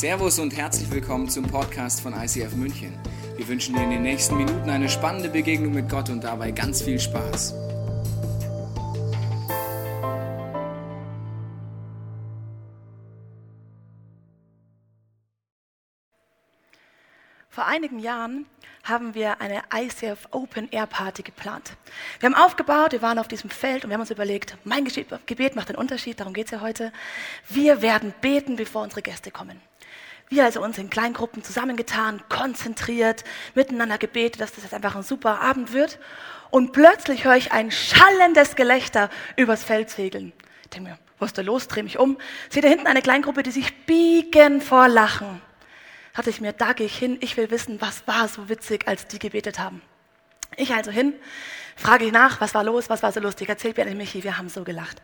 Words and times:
Servus 0.00 0.38
und 0.38 0.56
herzlich 0.56 0.90
willkommen 0.90 1.28
zum 1.28 1.44
Podcast 1.46 2.00
von 2.00 2.14
ICF 2.14 2.54
München. 2.54 2.98
Wir 3.36 3.46
wünschen 3.46 3.74
dir 3.74 3.82
in 3.82 3.90
den 3.90 4.00
nächsten 4.00 4.34
Minuten 4.34 4.70
eine 4.70 4.88
spannende 4.88 5.28
Begegnung 5.28 5.74
mit 5.74 5.90
Gott 5.90 6.08
und 6.08 6.24
dabei 6.24 6.52
ganz 6.52 6.80
viel 6.80 6.98
Spaß. 6.98 7.52
Vor 17.50 17.66
einigen 17.66 17.98
Jahren 17.98 18.46
haben 18.84 19.14
wir 19.14 19.42
eine 19.42 19.64
ICF 19.70 20.28
Open 20.30 20.70
Air 20.70 20.86
Party 20.86 21.22
geplant. 21.22 21.76
Wir 22.20 22.30
haben 22.30 22.42
aufgebaut, 22.42 22.92
wir 22.92 23.02
waren 23.02 23.18
auf 23.18 23.28
diesem 23.28 23.50
Feld 23.50 23.84
und 23.84 23.90
wir 23.90 23.96
haben 23.96 24.00
uns 24.00 24.10
überlegt, 24.10 24.56
mein 24.64 24.86
Gebet 25.26 25.56
macht 25.56 25.68
den 25.68 25.76
Unterschied, 25.76 26.20
darum 26.20 26.32
geht 26.32 26.46
es 26.46 26.52
ja 26.52 26.62
heute. 26.62 26.90
Wir 27.50 27.82
werden 27.82 28.14
beten, 28.22 28.56
bevor 28.56 28.82
unsere 28.82 29.02
Gäste 29.02 29.30
kommen. 29.30 29.60
Wir 30.30 30.44
also 30.44 30.62
uns 30.62 30.78
in 30.78 30.88
Kleingruppen 30.88 31.44
zusammengetan, 31.44 32.22
konzentriert, 32.28 33.24
miteinander 33.54 33.98
gebetet, 33.98 34.40
dass 34.40 34.52
das 34.52 34.64
jetzt 34.64 34.72
einfach 34.72 34.96
ein 34.96 35.02
super 35.02 35.40
Abend 35.40 35.72
wird. 35.74 35.98
Und 36.50 36.72
plötzlich 36.72 37.24
höre 37.24 37.36
ich 37.36 37.52
ein 37.52 37.70
schallendes 37.70 38.56
Gelächter 38.56 39.10
übers 39.36 39.62
Feld 39.62 39.90
segeln. 39.90 40.32
Ich 40.62 40.70
denke 40.70 40.90
mir, 40.90 40.98
was 41.18 41.30
ist 41.30 41.38
da 41.38 41.42
los? 41.42 41.68
Dreh 41.68 41.82
mich 41.82 41.98
um. 41.98 42.16
Sehe 42.48 42.62
da 42.62 42.68
hinten 42.68 42.86
eine 42.86 43.02
Kleingruppe, 43.02 43.42
die 43.42 43.50
sich 43.50 43.84
biegen 43.84 44.62
vor 44.62 44.88
Lachen 44.88 45.42
hatte 46.14 46.30
ich 46.30 46.40
mir, 46.40 46.52
da 46.52 46.72
gehe 46.72 46.86
ich 46.86 46.98
hin, 46.98 47.18
ich 47.20 47.36
will 47.36 47.50
wissen, 47.50 47.80
was 47.80 48.06
war 48.06 48.28
so 48.28 48.48
witzig, 48.48 48.86
als 48.88 49.06
die 49.06 49.18
gebetet 49.18 49.58
haben. 49.58 49.80
Ich 50.56 50.74
also 50.74 50.90
hin, 50.90 51.14
frage 51.76 52.04
ich 52.04 52.12
nach, 52.12 52.40
was 52.40 52.54
war 52.54 52.64
los, 52.64 52.90
was 52.90 53.02
war 53.02 53.12
so 53.12 53.20
lustig, 53.20 53.48
erzählt 53.48 53.76
mir 53.76 53.86
Michi, 53.94 54.22
wir 54.22 54.36
haben 54.36 54.48
so 54.48 54.64
gelacht. 54.64 55.00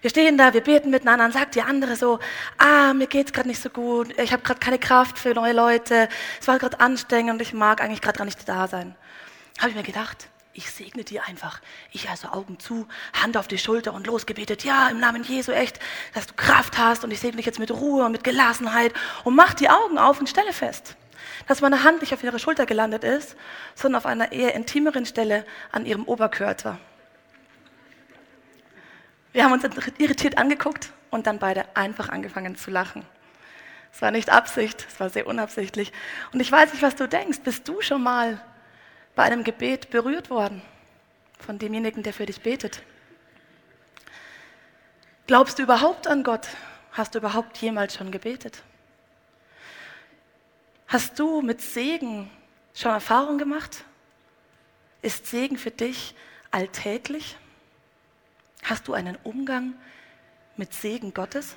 Wir 0.00 0.10
stehen 0.10 0.36
da, 0.36 0.52
wir 0.52 0.62
beten 0.62 0.90
miteinander, 0.90 1.24
dann 1.24 1.32
sagt 1.32 1.54
die 1.54 1.62
andere 1.62 1.96
so, 1.96 2.18
ah, 2.58 2.92
mir 2.92 3.06
geht's 3.06 3.32
gerade 3.32 3.48
nicht 3.48 3.62
so 3.62 3.70
gut, 3.70 4.18
ich 4.18 4.32
habe 4.32 4.42
gerade 4.42 4.60
keine 4.60 4.78
Kraft 4.78 5.18
für 5.18 5.34
neue 5.34 5.52
Leute, 5.52 6.08
es 6.40 6.48
war 6.48 6.58
gerade 6.58 6.80
anstrengend 6.80 7.34
und 7.34 7.42
ich 7.42 7.52
mag 7.52 7.80
eigentlich 7.80 8.00
gerade 8.00 8.18
gar 8.18 8.24
nicht 8.24 8.48
da 8.48 8.68
sein. 8.68 8.94
Habe 9.58 9.70
ich 9.70 9.76
mir 9.76 9.82
gedacht, 9.82 10.28
ich 10.54 10.70
segne 10.70 11.02
dir 11.02 11.24
einfach. 11.26 11.60
Ich 11.92 12.10
also 12.10 12.28
Augen 12.28 12.58
zu, 12.58 12.86
Hand 13.14 13.36
auf 13.36 13.48
die 13.48 13.58
Schulter 13.58 13.94
und 13.94 14.06
losgebetet. 14.06 14.64
Ja, 14.64 14.88
im 14.88 15.00
Namen 15.00 15.24
Jesu 15.24 15.52
echt, 15.52 15.78
dass 16.14 16.26
du 16.26 16.34
Kraft 16.34 16.76
hast 16.76 17.04
und 17.04 17.10
ich 17.10 17.20
segne 17.20 17.36
dich 17.36 17.46
jetzt 17.46 17.58
mit 17.58 17.70
Ruhe 17.70 18.04
und 18.04 18.12
mit 18.12 18.24
Gelassenheit 18.24 18.92
und 19.24 19.34
mach 19.34 19.54
die 19.54 19.70
Augen 19.70 19.98
auf 19.98 20.20
und 20.20 20.28
stelle 20.28 20.52
fest, 20.52 20.96
dass 21.46 21.60
meine 21.60 21.84
Hand 21.84 22.00
nicht 22.00 22.12
auf 22.14 22.22
ihrer 22.22 22.38
Schulter 22.38 22.66
gelandet 22.66 23.04
ist, 23.04 23.36
sondern 23.74 23.98
auf 23.98 24.06
einer 24.06 24.32
eher 24.32 24.54
intimeren 24.54 25.06
Stelle 25.06 25.44
an 25.70 25.86
ihrem 25.86 26.04
Oberkörper. 26.04 26.78
Wir 29.32 29.44
haben 29.44 29.52
uns 29.52 29.64
irritiert 29.98 30.36
angeguckt 30.38 30.92
und 31.10 31.26
dann 31.26 31.38
beide 31.38 31.64
einfach 31.74 32.08
angefangen 32.10 32.56
zu 32.56 32.70
lachen. 32.70 33.04
Es 33.92 34.00
war 34.00 34.10
nicht 34.10 34.30
Absicht, 34.30 34.86
es 34.88 35.00
war 35.00 35.10
sehr 35.10 35.26
unabsichtlich. 35.26 35.92
Und 36.32 36.40
ich 36.40 36.50
weiß 36.50 36.72
nicht, 36.72 36.82
was 36.82 36.96
du 36.96 37.06
denkst. 37.06 37.40
Bist 37.40 37.68
du 37.68 37.80
schon 37.80 38.02
mal 38.02 38.40
bei 39.14 39.22
einem 39.22 39.44
Gebet 39.44 39.90
berührt 39.90 40.30
worden 40.30 40.62
von 41.38 41.58
demjenigen, 41.58 42.02
der 42.02 42.12
für 42.12 42.26
dich 42.26 42.40
betet? 42.40 42.82
Glaubst 45.26 45.58
du 45.58 45.62
überhaupt 45.62 46.06
an 46.06 46.24
Gott? 46.24 46.48
Hast 46.92 47.14
du 47.14 47.18
überhaupt 47.18 47.58
jemals 47.58 47.94
schon 47.94 48.10
gebetet? 48.10 48.62
Hast 50.92 51.18
du 51.18 51.40
mit 51.40 51.62
Segen 51.62 52.30
schon 52.74 52.90
Erfahrung 52.90 53.38
gemacht? 53.38 53.86
Ist 55.00 55.26
Segen 55.26 55.56
für 55.56 55.70
dich 55.70 56.14
alltäglich? 56.50 57.38
Hast 58.62 58.88
du 58.88 58.92
einen 58.92 59.16
Umgang 59.24 59.72
mit 60.58 60.74
Segen 60.74 61.14
Gottes? 61.14 61.56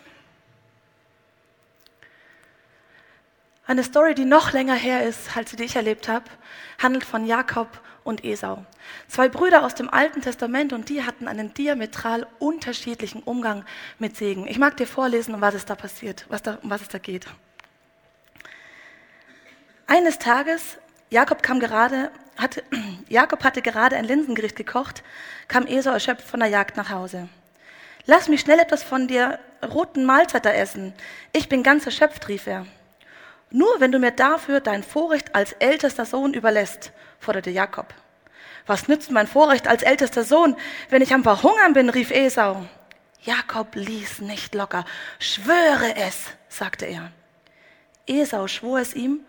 Eine 3.68 3.84
Story, 3.84 4.16
die 4.16 4.24
noch 4.24 4.54
länger 4.54 4.76
her 4.76 5.06
ist, 5.06 5.36
als 5.36 5.52
die 5.52 5.66
ich 5.66 5.76
erlebt 5.76 6.08
habe, 6.08 6.32
handelt 6.82 7.04
von 7.04 7.26
Jakob 7.26 7.82
und 8.06 8.24
Esau. 8.24 8.64
Zwei 9.10 9.28
Brüder 9.28 9.66
aus 9.66 9.76
dem 9.76 9.90
Alten 9.90 10.22
Testament 10.22 10.72
und 10.72 10.88
die 10.88 11.04
hatten 11.04 11.28
einen 11.28 11.54
diametral 11.54 12.26
unterschiedlichen 12.40 13.22
Umgang 13.22 13.66
mit 14.00 14.16
Segen. 14.16 14.48
Ich 14.48 14.60
mag 14.60 14.78
dir 14.78 14.88
vorlesen, 14.88 15.36
um 15.36 15.42
was 15.42 15.56
es 15.56 15.66
da 15.66 15.76
passiert, 15.76 16.26
was 16.30 16.42
da, 16.42 16.58
um 16.64 16.70
was 16.70 16.84
es 16.84 16.88
da 16.88 17.00
geht. 17.00 17.28
Eines 19.88 20.18
Tages, 20.18 20.78
Jakob 21.12 21.44
kam 21.44 21.60
gerade, 21.60 22.10
hatte, 22.38 22.64
Jakob 23.08 23.44
hatte 23.44 23.62
gerade 23.62 23.96
ein 23.96 24.06
Linsengericht 24.06 24.56
gekocht, 24.56 25.04
kam 25.48 25.68
Esau 25.68 25.92
erschöpft 25.92 26.28
von 26.28 26.40
der 26.40 26.50
Jagd 26.50 26.76
nach 26.76 26.90
Hause. 26.90 27.30
Lass 28.08 28.28
mich 28.28 28.42
schnell 28.42 28.58
etwas 28.58 28.82
von 28.82 29.08
der 29.08 29.40
roten 29.64 30.06
Mahlzeit 30.06 30.46
essen. 30.48 30.94
Ich 31.34 31.50
bin 31.50 31.62
ganz 31.62 31.86
erschöpft, 31.86 32.28
rief 32.30 32.48
er. 32.48 32.66
Nur 33.52 33.80
wenn 33.80 33.92
du 33.92 34.00
mir 34.00 34.12
dafür 34.12 34.60
dein 34.60 34.84
Vorrecht 34.84 35.36
als 35.36 35.54
ältester 35.54 36.06
Sohn 36.06 36.34
überlässt, 36.34 36.92
forderte 37.20 37.52
Jakob. 37.52 37.94
Was 38.66 38.88
nützt 38.88 39.12
mein 39.12 39.28
Vorrecht 39.28 39.68
als 39.68 39.84
ältester 39.84 40.24
Sohn, 40.24 40.56
wenn 40.90 41.04
ich 41.04 41.14
am 41.14 41.22
Verhungern 41.22 41.74
bin, 41.74 41.90
rief 41.90 42.10
Esau. 42.10 42.66
Jakob 43.22 43.76
ließ 43.76 44.22
nicht 44.22 44.56
locker. 44.56 44.84
Schwöre 45.20 45.96
es, 45.96 46.26
sagte 46.50 46.86
er. 46.86 47.12
Esau 48.08 48.48
schwor 48.48 48.80
es 48.80 48.96
ihm 48.96 49.20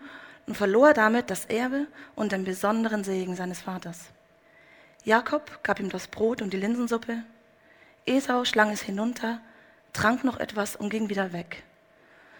und 0.47 0.55
verlor 0.55 0.93
damit 0.93 1.29
das 1.29 1.45
Erbe 1.45 1.87
und 2.15 2.31
den 2.31 2.45
besonderen 2.45 3.03
Segen 3.03 3.35
seines 3.35 3.61
Vaters. 3.61 4.05
Jakob 5.03 5.63
gab 5.63 5.79
ihm 5.79 5.89
das 5.89 6.07
Brot 6.07 6.41
und 6.41 6.51
die 6.51 6.57
Linsensuppe. 6.57 7.23
Esau 8.05 8.45
schlang 8.45 8.71
es 8.71 8.81
hinunter, 8.81 9.41
trank 9.93 10.23
noch 10.23 10.39
etwas 10.39 10.75
und 10.75 10.89
ging 10.89 11.09
wieder 11.09 11.33
weg. 11.33 11.63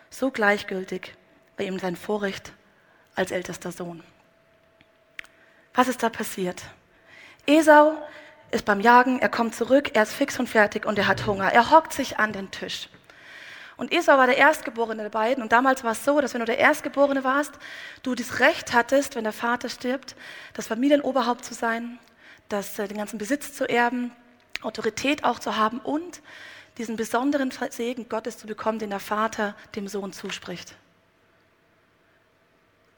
So 0.09 0.31
gleichgültig 0.31 1.15
bei 1.57 1.65
ihm 1.65 1.79
sein 1.79 1.95
Vorrecht 1.95 2.53
als 3.15 3.31
ältester 3.31 3.71
Sohn. 3.71 4.03
Was 5.73 5.87
ist 5.87 6.01
da 6.01 6.09
passiert? 6.09 6.63
Esau 7.45 7.97
ist 8.51 8.65
beim 8.65 8.79
Jagen, 8.79 9.19
er 9.19 9.29
kommt 9.29 9.53
zurück, 9.53 9.91
er 9.95 10.03
ist 10.03 10.13
fix 10.13 10.39
und 10.39 10.47
fertig 10.47 10.85
und 10.85 10.97
er 10.97 11.07
hat 11.07 11.25
Hunger. 11.25 11.51
Er 11.51 11.71
hockt 11.71 11.91
sich 11.91 12.17
an 12.19 12.31
den 12.31 12.51
Tisch. 12.51 12.89
Und 13.77 13.93
Esau 13.93 14.17
war 14.17 14.25
der 14.25 14.37
Erstgeborene 14.37 15.03
der 15.03 15.09
beiden. 15.09 15.43
Und 15.43 15.51
damals 15.51 15.83
war 15.83 15.91
es 15.91 16.03
so, 16.03 16.19
dass 16.19 16.33
wenn 16.33 16.39
du 16.39 16.45
der 16.45 16.57
Erstgeborene 16.57 17.23
warst, 17.23 17.53
du 18.01 18.15
das 18.15 18.39
Recht 18.39 18.73
hattest, 18.73 19.15
wenn 19.15 19.23
der 19.23 19.33
Vater 19.33 19.69
stirbt, 19.69 20.15
das 20.53 20.67
Familienoberhaupt 20.67 21.45
zu 21.45 21.53
sein, 21.53 21.99
das, 22.49 22.79
äh, 22.79 22.87
den 22.87 22.97
ganzen 22.97 23.19
Besitz 23.19 23.53
zu 23.53 23.69
erben, 23.69 24.11
Autorität 24.63 25.23
auch 25.23 25.37
zu 25.37 25.55
haben 25.55 25.79
und 25.79 26.21
diesen 26.79 26.95
besonderen 26.95 27.51
Segen 27.69 28.09
Gottes 28.09 28.37
zu 28.37 28.47
bekommen, 28.47 28.79
den 28.79 28.89
der 28.89 28.99
Vater 28.99 29.55
dem 29.75 29.87
Sohn 29.87 30.11
zuspricht. 30.11 30.75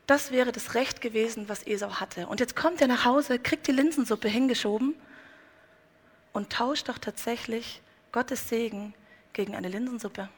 Das 0.08 0.32
wäre 0.32 0.52
das 0.52 0.74
Recht 0.74 1.02
gewesen, 1.02 1.50
was 1.50 1.68
Esau 1.68 2.00
hatte. 2.00 2.28
Und 2.28 2.40
jetzt 2.40 2.56
kommt 2.56 2.82
er 2.82 2.88
nach 2.88 3.06
Hause, 3.06 3.38
kriegt 3.38 3.68
die 3.68 3.72
Linsensuppe 3.72 4.28
hingeschoben 4.28 4.96
und 6.34 6.52
tauscht 6.52 6.90
doch 6.90 6.98
tatsächlich 6.98 7.82
Gottes 8.12 8.50
Segen 8.50 8.94
gegen 9.34 9.56
eine 9.56 9.68
Linsensuppe. 9.68 10.30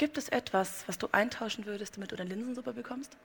Gibt 0.00 0.16
es 0.16 0.30
etwas, 0.30 0.84
was 0.86 0.96
du 0.96 1.08
eintauschen 1.12 1.66
würdest, 1.66 1.96
damit 1.96 2.10
du 2.10 2.16
eine 2.16 2.24
Linsensuppe 2.24 2.72
bekommst? 2.72 3.18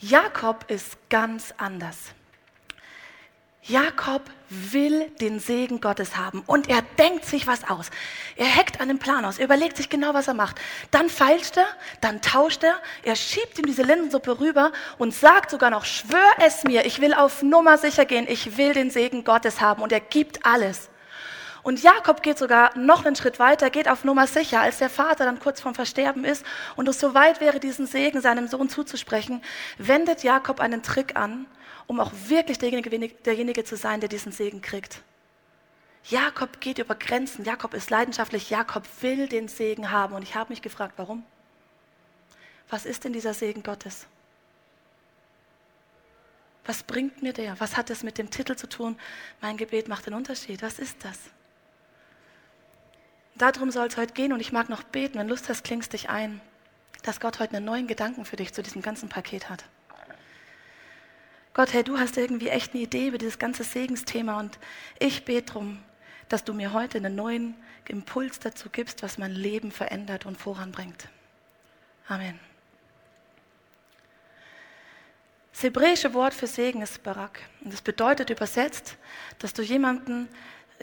Jakob 0.00 0.64
ist 0.70 0.96
ganz 1.10 1.52
anders. 1.58 1.98
Jakob 3.64 4.22
will 4.48 5.10
den 5.20 5.40
Segen 5.40 5.82
Gottes 5.82 6.16
haben 6.16 6.42
und 6.46 6.70
er 6.70 6.80
denkt 6.96 7.26
sich 7.26 7.46
was 7.46 7.68
aus. 7.68 7.90
Er 8.36 8.56
hackt 8.56 8.80
einen 8.80 8.98
Plan 8.98 9.26
aus, 9.26 9.36
er 9.36 9.44
überlegt 9.44 9.76
sich 9.76 9.90
genau, 9.90 10.14
was 10.14 10.26
er 10.26 10.32
macht. 10.32 10.58
Dann 10.90 11.10
feilscht 11.10 11.58
er, 11.58 11.66
dann 12.00 12.22
tauscht 12.22 12.64
er, 12.64 12.80
er 13.02 13.16
schiebt 13.16 13.58
ihm 13.58 13.66
diese 13.66 13.82
Linsensuppe 13.82 14.40
rüber 14.40 14.72
und 14.96 15.12
sagt 15.12 15.50
sogar 15.50 15.68
noch, 15.68 15.84
schwör 15.84 16.32
es 16.38 16.64
mir, 16.64 16.86
ich 16.86 17.02
will 17.02 17.12
auf 17.12 17.42
Nummer 17.42 17.76
sicher 17.76 18.06
gehen, 18.06 18.26
ich 18.26 18.56
will 18.56 18.72
den 18.72 18.90
Segen 18.90 19.22
Gottes 19.22 19.60
haben 19.60 19.82
und 19.82 19.92
er 19.92 20.00
gibt 20.00 20.46
alles. 20.46 20.88
Und 21.64 21.82
Jakob 21.82 22.22
geht 22.22 22.38
sogar 22.38 22.76
noch 22.78 23.04
einen 23.04 23.16
Schritt 23.16 23.40
weiter, 23.40 23.70
geht 23.70 23.88
auf 23.88 24.04
Nummer 24.04 24.28
sicher, 24.28 24.60
als 24.60 24.78
der 24.78 24.90
Vater 24.90 25.24
dann 25.24 25.40
kurz 25.40 25.60
vorm 25.60 25.74
Versterben 25.74 26.24
ist 26.24 26.44
und 26.76 26.88
es 26.88 27.00
so 27.00 27.14
weit 27.14 27.40
wäre, 27.40 27.58
diesen 27.58 27.86
Segen 27.86 28.20
seinem 28.20 28.46
Sohn 28.46 28.68
zuzusprechen, 28.68 29.42
wendet 29.78 30.22
Jakob 30.22 30.60
einen 30.60 30.82
Trick 30.82 31.16
an 31.16 31.46
um 31.86 32.00
auch 32.00 32.12
wirklich 32.26 32.58
derjenige, 32.58 33.08
derjenige 33.08 33.64
zu 33.64 33.76
sein, 33.76 34.00
der 34.00 34.08
diesen 34.08 34.32
Segen 34.32 34.62
kriegt. 34.62 35.02
Jakob 36.04 36.60
geht 36.60 36.78
über 36.78 36.94
Grenzen. 36.94 37.44
Jakob 37.44 37.74
ist 37.74 37.90
leidenschaftlich. 37.90 38.50
Jakob 38.50 38.84
will 39.00 39.26
den 39.26 39.48
Segen 39.48 39.90
haben. 39.90 40.14
Und 40.14 40.22
ich 40.22 40.34
habe 40.34 40.52
mich 40.52 40.62
gefragt, 40.62 40.94
warum? 40.96 41.24
Was 42.68 42.84
ist 42.84 43.04
denn 43.04 43.12
dieser 43.12 43.34
Segen 43.34 43.62
Gottes? 43.62 44.06
Was 46.66 46.82
bringt 46.82 47.22
mir 47.22 47.32
der? 47.32 47.58
Was 47.60 47.76
hat 47.76 47.90
es 47.90 48.02
mit 48.02 48.18
dem 48.18 48.30
Titel 48.30 48.56
zu 48.56 48.68
tun? 48.68 48.98
Mein 49.40 49.56
Gebet 49.56 49.88
macht 49.88 50.06
den 50.06 50.14
Unterschied. 50.14 50.62
Was 50.62 50.78
ist 50.78 51.04
das? 51.04 51.18
Darum 53.36 53.70
soll 53.70 53.88
es 53.88 53.96
heute 53.96 54.14
gehen 54.14 54.32
und 54.32 54.40
ich 54.40 54.52
mag 54.52 54.68
noch 54.68 54.82
beten. 54.84 55.18
Wenn 55.18 55.28
Lust 55.28 55.48
hast, 55.48 55.64
klingst 55.64 55.92
dich 55.92 56.08
ein, 56.08 56.40
dass 57.02 57.20
Gott 57.20 57.40
heute 57.40 57.56
einen 57.56 57.66
neuen 57.66 57.86
Gedanken 57.86 58.24
für 58.24 58.36
dich 58.36 58.52
zu 58.52 58.62
diesem 58.62 58.80
ganzen 58.80 59.08
Paket 59.08 59.50
hat. 59.50 59.64
Gott, 61.52 61.72
hey, 61.72 61.84
du 61.84 61.98
hast 61.98 62.16
irgendwie 62.16 62.48
echt 62.48 62.74
eine 62.74 62.82
Idee 62.82 63.08
über 63.08 63.18
dieses 63.18 63.38
ganze 63.38 63.64
Segensthema 63.64 64.40
und 64.40 64.58
ich 64.98 65.24
bete 65.24 65.52
darum, 65.52 65.82
dass 66.28 66.44
du 66.44 66.52
mir 66.52 66.72
heute 66.72 66.98
einen 66.98 67.14
neuen 67.14 67.54
Impuls 67.86 68.38
dazu 68.40 68.70
gibst, 68.70 69.02
was 69.02 69.18
mein 69.18 69.32
Leben 69.32 69.70
verändert 69.70 70.26
und 70.26 70.36
voranbringt. 70.36 71.08
Amen. 72.08 72.38
Das 75.52 75.62
hebräische 75.62 76.14
Wort 76.14 76.34
für 76.34 76.48
Segen 76.48 76.82
ist 76.82 77.02
Barak. 77.04 77.40
Und 77.60 77.72
das 77.72 77.82
bedeutet 77.82 78.30
übersetzt, 78.30 78.96
dass 79.38 79.54
du 79.54 79.62
jemanden 79.62 80.28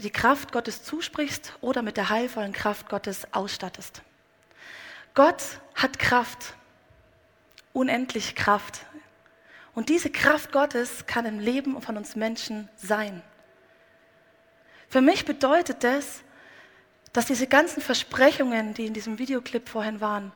die 0.01 0.09
Kraft 0.09 0.51
Gottes 0.51 0.83
zusprichst 0.83 1.53
oder 1.62 1.81
mit 1.81 1.98
der 1.98 2.09
heilvollen 2.09 2.53
Kraft 2.53 2.89
Gottes 2.89 3.33
ausstattest. 3.33 4.01
Gott 5.13 5.44
hat 5.75 6.00
Kraft, 6.00 6.56
unendlich 7.74 8.36
Kraft. 8.36 8.86
Und 9.74 9.89
diese 9.89 10.09
Kraft 10.09 10.51
Gottes 10.51 11.06
kann 11.06 11.25
im 11.25 11.39
Leben 11.39 11.81
von 11.81 11.98
uns 11.98 12.15
Menschen 12.15 12.69
sein. 12.75 13.21
Für 14.89 15.01
mich 15.01 15.25
bedeutet 15.25 15.83
das, 15.83 16.21
dass 17.13 17.25
diese 17.25 17.48
ganzen 17.48 17.81
Versprechungen, 17.81 18.74
die 18.74 18.86
in 18.86 18.94
diesem 18.94 19.19
Videoclip 19.19 19.69
vorhin 19.69 20.01
waren, 20.01 20.31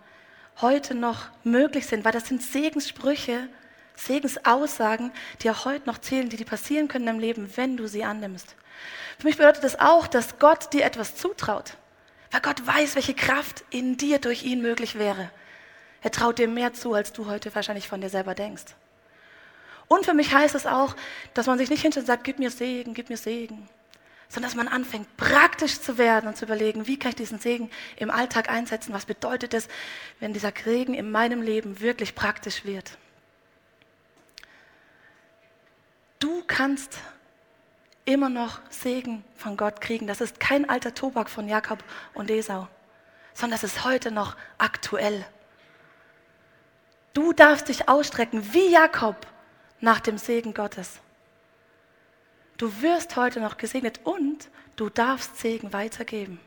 heute 0.61 0.95
noch 0.95 1.29
möglich 1.43 1.87
sind, 1.87 2.05
weil 2.05 2.11
das 2.11 2.27
sind 2.27 2.41
Segenssprüche, 2.41 3.49
Segensaussagen, 3.95 5.11
die 5.41 5.49
auch 5.49 5.65
heute 5.65 5.87
noch 5.87 5.97
zählen, 5.97 6.29
die, 6.29 6.37
die 6.37 6.45
passieren 6.45 6.87
können 6.87 7.07
im 7.07 7.19
Leben, 7.19 7.49
wenn 7.55 7.77
du 7.77 7.87
sie 7.87 8.03
annimmst. 8.03 8.55
Für 9.17 9.27
mich 9.27 9.37
bedeutet 9.37 9.63
das 9.63 9.79
auch, 9.79 10.07
dass 10.07 10.39
Gott 10.39 10.73
dir 10.73 10.83
etwas 10.83 11.15
zutraut, 11.15 11.77
weil 12.31 12.41
Gott 12.41 12.65
weiß, 12.65 12.95
welche 12.95 13.13
Kraft 13.13 13.63
in 13.69 13.97
dir 13.97 14.19
durch 14.19 14.43
ihn 14.43 14.61
möglich 14.61 14.97
wäre. 14.97 15.29
Er 16.01 16.11
traut 16.11 16.37
dir 16.37 16.47
mehr 16.47 16.73
zu, 16.73 16.93
als 16.93 17.13
du 17.13 17.25
heute 17.27 17.53
wahrscheinlich 17.55 17.87
von 17.87 18.01
dir 18.01 18.09
selber 18.09 18.35
denkst. 18.35 18.75
Und 19.87 20.05
für 20.05 20.13
mich 20.13 20.33
heißt 20.33 20.55
es 20.55 20.65
auch, 20.65 20.95
dass 21.33 21.47
man 21.47 21.57
sich 21.57 21.69
nicht 21.69 21.81
hinstellt 21.81 22.03
und 22.03 22.07
sagt, 22.07 22.23
gib 22.23 22.39
mir 22.39 22.49
Segen, 22.49 22.93
gib 22.93 23.09
mir 23.09 23.17
Segen, 23.17 23.69
sondern 24.29 24.49
dass 24.49 24.55
man 24.55 24.67
anfängt, 24.67 25.15
praktisch 25.17 25.79
zu 25.79 25.97
werden 25.97 26.27
und 26.27 26.37
zu 26.37 26.45
überlegen, 26.45 26.87
wie 26.87 26.97
kann 26.97 27.09
ich 27.09 27.15
diesen 27.15 27.39
Segen 27.39 27.69
im 27.97 28.09
Alltag 28.09 28.49
einsetzen, 28.49 28.93
was 28.93 29.05
bedeutet 29.05 29.53
es, 29.53 29.67
wenn 30.19 30.33
dieser 30.33 30.51
Segen 30.63 30.93
in 30.93 31.11
meinem 31.11 31.41
Leben 31.41 31.79
wirklich 31.79 32.15
praktisch 32.15 32.65
wird. 32.65 32.97
Du 36.19 36.43
kannst 36.55 36.99
immer 38.05 38.29
noch 38.29 38.61
Segen 38.69 39.25
von 39.35 39.57
Gott 39.57 39.81
kriegen. 39.81 40.07
Das 40.07 40.21
ist 40.21 40.39
kein 40.39 40.69
alter 40.69 40.93
Tobak 40.93 41.29
von 41.29 41.49
Jakob 41.49 41.83
und 42.13 42.31
Esau, 42.31 42.69
sondern 43.33 43.59
das 43.59 43.69
ist 43.69 43.83
heute 43.83 44.09
noch 44.09 44.37
aktuell. 44.57 45.25
Du 47.13 47.33
darfst 47.33 47.67
dich 47.67 47.89
ausstrecken 47.89 48.53
wie 48.53 48.71
Jakob 48.71 49.27
nach 49.81 49.99
dem 49.99 50.17
Segen 50.17 50.53
Gottes. 50.53 51.01
Du 52.55 52.81
wirst 52.81 53.17
heute 53.17 53.41
noch 53.41 53.57
gesegnet 53.57 53.99
und 54.05 54.49
du 54.77 54.89
darfst 54.89 55.37
Segen 55.37 55.73
weitergeben. 55.73 56.39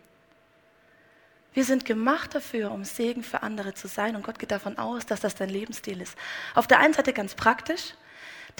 Wir 1.52 1.64
sind 1.64 1.84
gemacht 1.84 2.34
dafür, 2.34 2.70
um 2.70 2.84
Segen 2.84 3.22
für 3.22 3.42
andere 3.42 3.74
zu 3.74 3.88
sein 3.88 4.16
und 4.16 4.22
Gott 4.22 4.38
geht 4.38 4.52
davon 4.52 4.78
aus, 4.78 5.04
dass 5.04 5.20
das 5.20 5.34
dein 5.34 5.50
Lebensstil 5.50 6.00
ist. 6.00 6.16
Auf 6.54 6.66
der 6.66 6.78
einen 6.78 6.94
Seite 6.94 7.12
ganz 7.12 7.34
praktisch, 7.34 7.92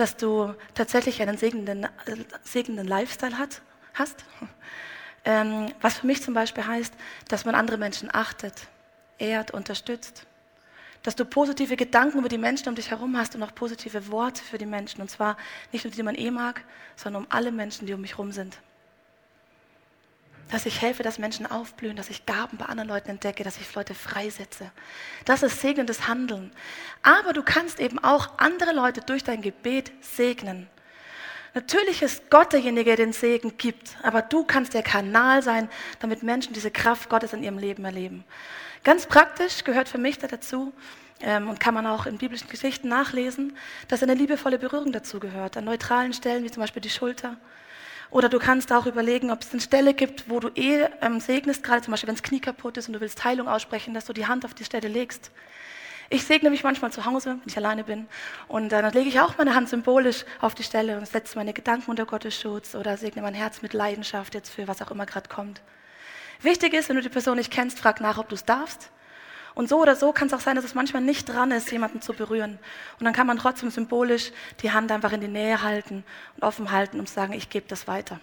dass 0.00 0.16
du 0.16 0.54
tatsächlich 0.74 1.20
einen 1.20 1.36
segnenden, 1.36 1.84
äh, 1.84 1.88
segnenden 2.42 2.86
Lifestyle 2.86 3.38
hat, 3.38 3.60
hast. 3.94 4.24
Ähm, 5.24 5.74
was 5.80 5.98
für 5.98 6.06
mich 6.06 6.22
zum 6.22 6.32
Beispiel 6.32 6.64
heißt, 6.64 6.94
dass 7.26 7.44
man 7.44 7.54
andere 7.54 7.76
Menschen 7.76 8.08
achtet, 8.14 8.54
ehrt, 9.18 9.50
unterstützt 9.50 10.26
dass 11.02 11.16
du 11.16 11.24
positive 11.24 11.76
Gedanken 11.76 12.18
über 12.18 12.28
die 12.28 12.38
Menschen 12.38 12.68
um 12.68 12.74
dich 12.74 12.90
herum 12.90 13.16
hast 13.16 13.34
und 13.34 13.42
auch 13.42 13.54
positive 13.54 14.10
Worte 14.10 14.42
für 14.42 14.58
die 14.58 14.66
Menschen. 14.66 15.00
Und 15.00 15.10
zwar 15.10 15.36
nicht 15.72 15.84
nur 15.84 15.90
die, 15.90 15.96
die 15.96 16.02
man 16.02 16.14
eh 16.14 16.30
mag, 16.30 16.62
sondern 16.96 17.22
um 17.22 17.28
alle 17.30 17.52
Menschen, 17.52 17.86
die 17.86 17.94
um 17.94 18.00
mich 18.00 18.12
herum 18.12 18.32
sind. 18.32 18.58
Dass 20.50 20.66
ich 20.66 20.80
helfe, 20.80 21.02
dass 21.02 21.18
Menschen 21.18 21.46
aufblühen, 21.46 21.96
dass 21.96 22.10
ich 22.10 22.24
Gaben 22.24 22.56
bei 22.56 22.66
anderen 22.66 22.88
Leuten 22.88 23.10
entdecke, 23.10 23.44
dass 23.44 23.58
ich 23.58 23.74
Leute 23.74 23.94
freisetze. 23.94 24.70
Das 25.24 25.42
ist 25.42 25.60
segnendes 25.60 26.08
Handeln. 26.08 26.52
Aber 27.02 27.32
du 27.32 27.42
kannst 27.42 27.80
eben 27.80 27.98
auch 27.98 28.38
andere 28.38 28.72
Leute 28.72 29.00
durch 29.02 29.24
dein 29.24 29.42
Gebet 29.42 29.92
segnen. 30.00 30.68
Natürlich 31.54 32.02
ist 32.02 32.30
Gott 32.30 32.52
derjenige, 32.52 32.96
der 32.96 33.06
den 33.06 33.12
Segen 33.12 33.56
gibt, 33.56 33.96
aber 34.02 34.22
du 34.22 34.44
kannst 34.44 34.74
der 34.74 34.82
Kanal 34.82 35.42
sein, 35.42 35.68
damit 35.98 36.22
Menschen 36.22 36.52
diese 36.52 36.70
Kraft 36.70 37.08
Gottes 37.08 37.32
in 37.32 37.42
ihrem 37.42 37.58
Leben 37.58 37.84
erleben. 37.84 38.24
Ganz 38.84 39.06
praktisch 39.06 39.64
gehört 39.64 39.88
für 39.88 39.98
mich 39.98 40.18
da 40.18 40.28
dazu, 40.28 40.72
ähm, 41.20 41.48
und 41.48 41.58
kann 41.58 41.74
man 41.74 41.86
auch 41.86 42.06
in 42.06 42.18
biblischen 42.18 42.48
Geschichten 42.48 42.88
nachlesen, 42.88 43.56
dass 43.88 44.02
eine 44.02 44.14
liebevolle 44.14 44.58
Berührung 44.58 44.92
dazu 44.92 45.18
gehört, 45.18 45.56
an 45.56 45.64
neutralen 45.64 46.12
Stellen, 46.12 46.44
wie 46.44 46.50
zum 46.50 46.60
Beispiel 46.60 46.82
die 46.82 46.90
Schulter. 46.90 47.36
Oder 48.10 48.28
du 48.28 48.38
kannst 48.38 48.72
auch 48.72 48.87
überlegen, 48.87 49.31
ob 49.31 49.43
es 49.43 49.52
eine 49.52 49.60
Stelle 49.60 49.93
gibt, 49.93 50.31
wo 50.31 50.40
du 50.40 50.49
eh 50.55 50.87
ähm, 51.02 51.20
segnest, 51.20 51.62
gerade 51.62 51.82
zum 51.82 51.90
Beispiel, 51.90 52.08
wenn 52.08 52.14
das 52.14 52.22
Knie 52.22 52.40
kaputt 52.40 52.76
ist 52.76 52.88
und 52.88 52.94
du 52.94 53.00
willst 53.00 53.22
Heilung 53.25 53.49
aussprechen, 53.49 53.93
dass 53.93 54.06
du 54.06 54.12
die 54.12 54.26
Hand 54.26 54.44
auf 54.44 54.55
die 54.55 54.64
Stelle 54.64 54.88
legst. 54.88 55.31
Ich 56.10 56.25
segne 56.25 56.49
mich 56.49 56.64
manchmal 56.64 56.90
zu 56.90 57.05
Hause, 57.05 57.38
wenn 57.40 57.43
ich 57.46 57.56
alleine 57.58 57.84
bin. 57.84 58.08
Und 58.49 58.72
äh, 58.72 58.81
dann 58.81 58.93
lege 58.94 59.10
ich 59.10 59.20
auch 59.20 59.37
meine 59.37 59.55
Hand 59.55 59.69
symbolisch 59.69 60.25
auf 60.40 60.55
die 60.55 60.62
Stelle 60.62 60.96
und 60.96 61.06
setze 61.06 61.37
meine 61.37 61.52
Gedanken 61.52 61.90
unter 61.90 62.06
Gottes 62.06 62.40
Schutz 62.40 62.75
oder 62.75 62.96
segne 62.96 63.20
mein 63.20 63.34
Herz 63.34 63.60
mit 63.60 63.75
Leidenschaft 63.75 64.34
jetzt 64.34 64.49
für 64.49 64.66
was 64.66 64.81
auch 64.81 64.90
immer 64.90 65.05
gerade 65.05 65.28
kommt. 65.28 65.60
Wichtig 66.40 66.72
ist, 66.72 66.88
wenn 66.88 66.96
du 66.96 67.02
die 67.02 67.10
Person 67.10 67.37
nicht 67.37 67.52
kennst, 67.52 67.78
frag 67.78 68.00
nach, 68.00 68.16
ob 68.16 68.31
du 68.31 68.37
es 68.37 68.46
darfst. 68.46 68.90
Und 69.58 69.69
so 69.69 69.82
oder 69.82 69.96
so 69.96 70.12
kann 70.12 70.28
es 70.28 70.34
auch 70.34 70.38
sein, 70.38 70.55
dass 70.55 70.64
es 70.64 70.76
manchmal 70.76 71.02
nicht 71.02 71.28
dran 71.28 71.50
ist, 71.50 71.72
jemanden 71.72 72.00
zu 72.00 72.12
berühren. 72.12 72.60
Und 73.00 73.05
dann 73.05 73.12
kann 73.12 73.26
man 73.26 73.38
trotzdem 73.38 73.70
symbolisch 73.70 74.31
die 74.62 74.70
Hand 74.70 74.93
einfach 74.93 75.10
in 75.10 75.20
die 75.20 75.26
Nähe 75.26 75.64
halten 75.64 76.05
und 76.37 76.44
offen 76.44 76.70
halten 76.70 77.00
und 77.00 77.08
sagen, 77.08 77.32
ich 77.32 77.50
gebe 77.50 77.66
das 77.66 77.88
weiter. 77.88 78.20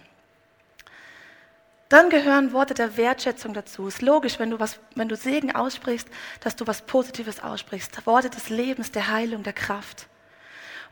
Dann 1.90 2.08
gehören 2.08 2.54
Worte 2.54 2.72
der 2.72 2.96
Wertschätzung 2.96 3.52
dazu. 3.52 3.86
Es 3.86 3.96
ist 3.96 4.00
logisch, 4.00 4.38
wenn 4.38 4.48
du, 4.48 4.60
was, 4.60 4.80
wenn 4.94 5.10
du 5.10 5.14
Segen 5.14 5.54
aussprichst, 5.54 6.08
dass 6.40 6.56
du 6.56 6.66
was 6.66 6.80
Positives 6.80 7.42
aussprichst. 7.42 8.06
Worte 8.06 8.30
des 8.30 8.48
Lebens, 8.48 8.90
der 8.90 9.08
Heilung, 9.08 9.42
der 9.42 9.52
Kraft. 9.52 10.06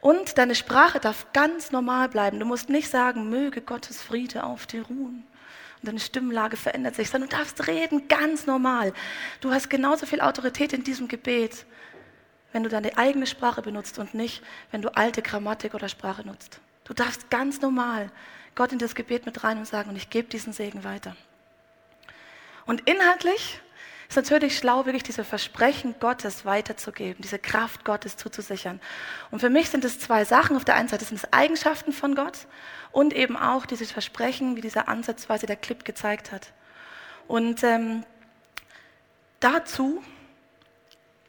Und 0.03 0.37
deine 0.37 0.55
Sprache 0.55 1.01
darf 1.01 1.33
ganz 1.33 1.73
normal 1.73 2.11
bleiben. 2.11 2.39
Du 2.39 2.45
musst 2.45 2.69
nicht 2.69 2.91
sagen, 2.91 3.31
möge 3.31 3.63
Gottes 3.63 4.03
Friede 4.03 4.45
auf 4.45 4.67
dir 4.67 4.83
ruhen 4.83 5.25
deine 5.85 6.01
Stimmlage 6.01 6.57
verändert 6.57 6.95
sich, 6.95 7.11
sondern 7.11 7.31
du 7.31 7.37
darfst 7.37 7.67
reden 7.67 8.09
ganz 8.09 8.47
normal. 8.47 8.93
Du 9.41 9.51
hast 9.51 9.71
genauso 9.71 10.07
viel 10.07 10.21
Autorität 10.21 10.73
in 10.73 10.85
diesem 10.85 11.09
Gebet, 11.09 11.67
wenn 12.53 12.63
du 12.63 12.69
deine 12.69 12.97
eigene 12.97 13.27
Sprache 13.27 13.63
benutzt 13.63 13.99
und 13.99 14.15
nicht, 14.15 14.43
wenn 14.71 14.83
du 14.83 14.95
alte 14.97 15.23
Grammatik 15.23 15.75
oder 15.75 15.89
Sprache 15.89 16.27
nutzt. 16.27 16.61
Du 16.85 16.95
darfst 16.95 17.31
ganz 17.31 17.61
normal 17.61 18.11
Gott 18.55 18.73
in 18.73 18.79
das 18.79 18.95
Gebet 18.95 19.27
mit 19.27 19.43
rein 19.43 19.59
und 19.59 19.67
sagen, 19.67 19.91
und 19.91 19.97
ich 19.97 20.11
gebe 20.11 20.29
diesen 20.29 20.53
Segen 20.53 20.85
weiter. 20.85 21.17
Und 22.67 22.89
inhaltlich 22.89 23.61
ist 24.09 24.17
natürlich 24.17 24.59
schlau, 24.59 24.87
wirklich 24.87 25.03
diese 25.03 25.25
Versprechen 25.25 25.95
Gottes 26.01 26.45
weiterzugeben, 26.45 27.23
diese 27.23 27.39
Kraft 27.39 27.85
Gottes 27.85 28.17
zuzusichern. 28.17 28.81
Und 29.31 29.41
für 29.41 29.51
mich 29.51 29.71
sind 29.71 29.85
es 29.85 29.99
zwei 29.99 30.25
Sachen. 30.25 30.57
Auf 30.57 30.65
der 30.65 30.75
einen 30.75 30.89
Seite 30.89 31.05
sind 31.05 31.17
es 31.17 31.33
Eigenschaften 31.33 31.93
von 31.93 32.15
Gott 32.15 32.47
und 32.93 33.15
eben 33.15 33.37
auch 33.37 33.67
dieses 33.67 33.91
Versprechen, 33.91 34.57
wie 34.57 34.61
dieser 34.61 34.89
Ansatzweise 34.89 35.47
der 35.47 35.57
Clip 35.57 35.85
gezeigt 35.85 36.33
hat. 36.33 36.53
Und 37.27 37.63
ähm, 37.65 38.05
dazu 39.41 40.03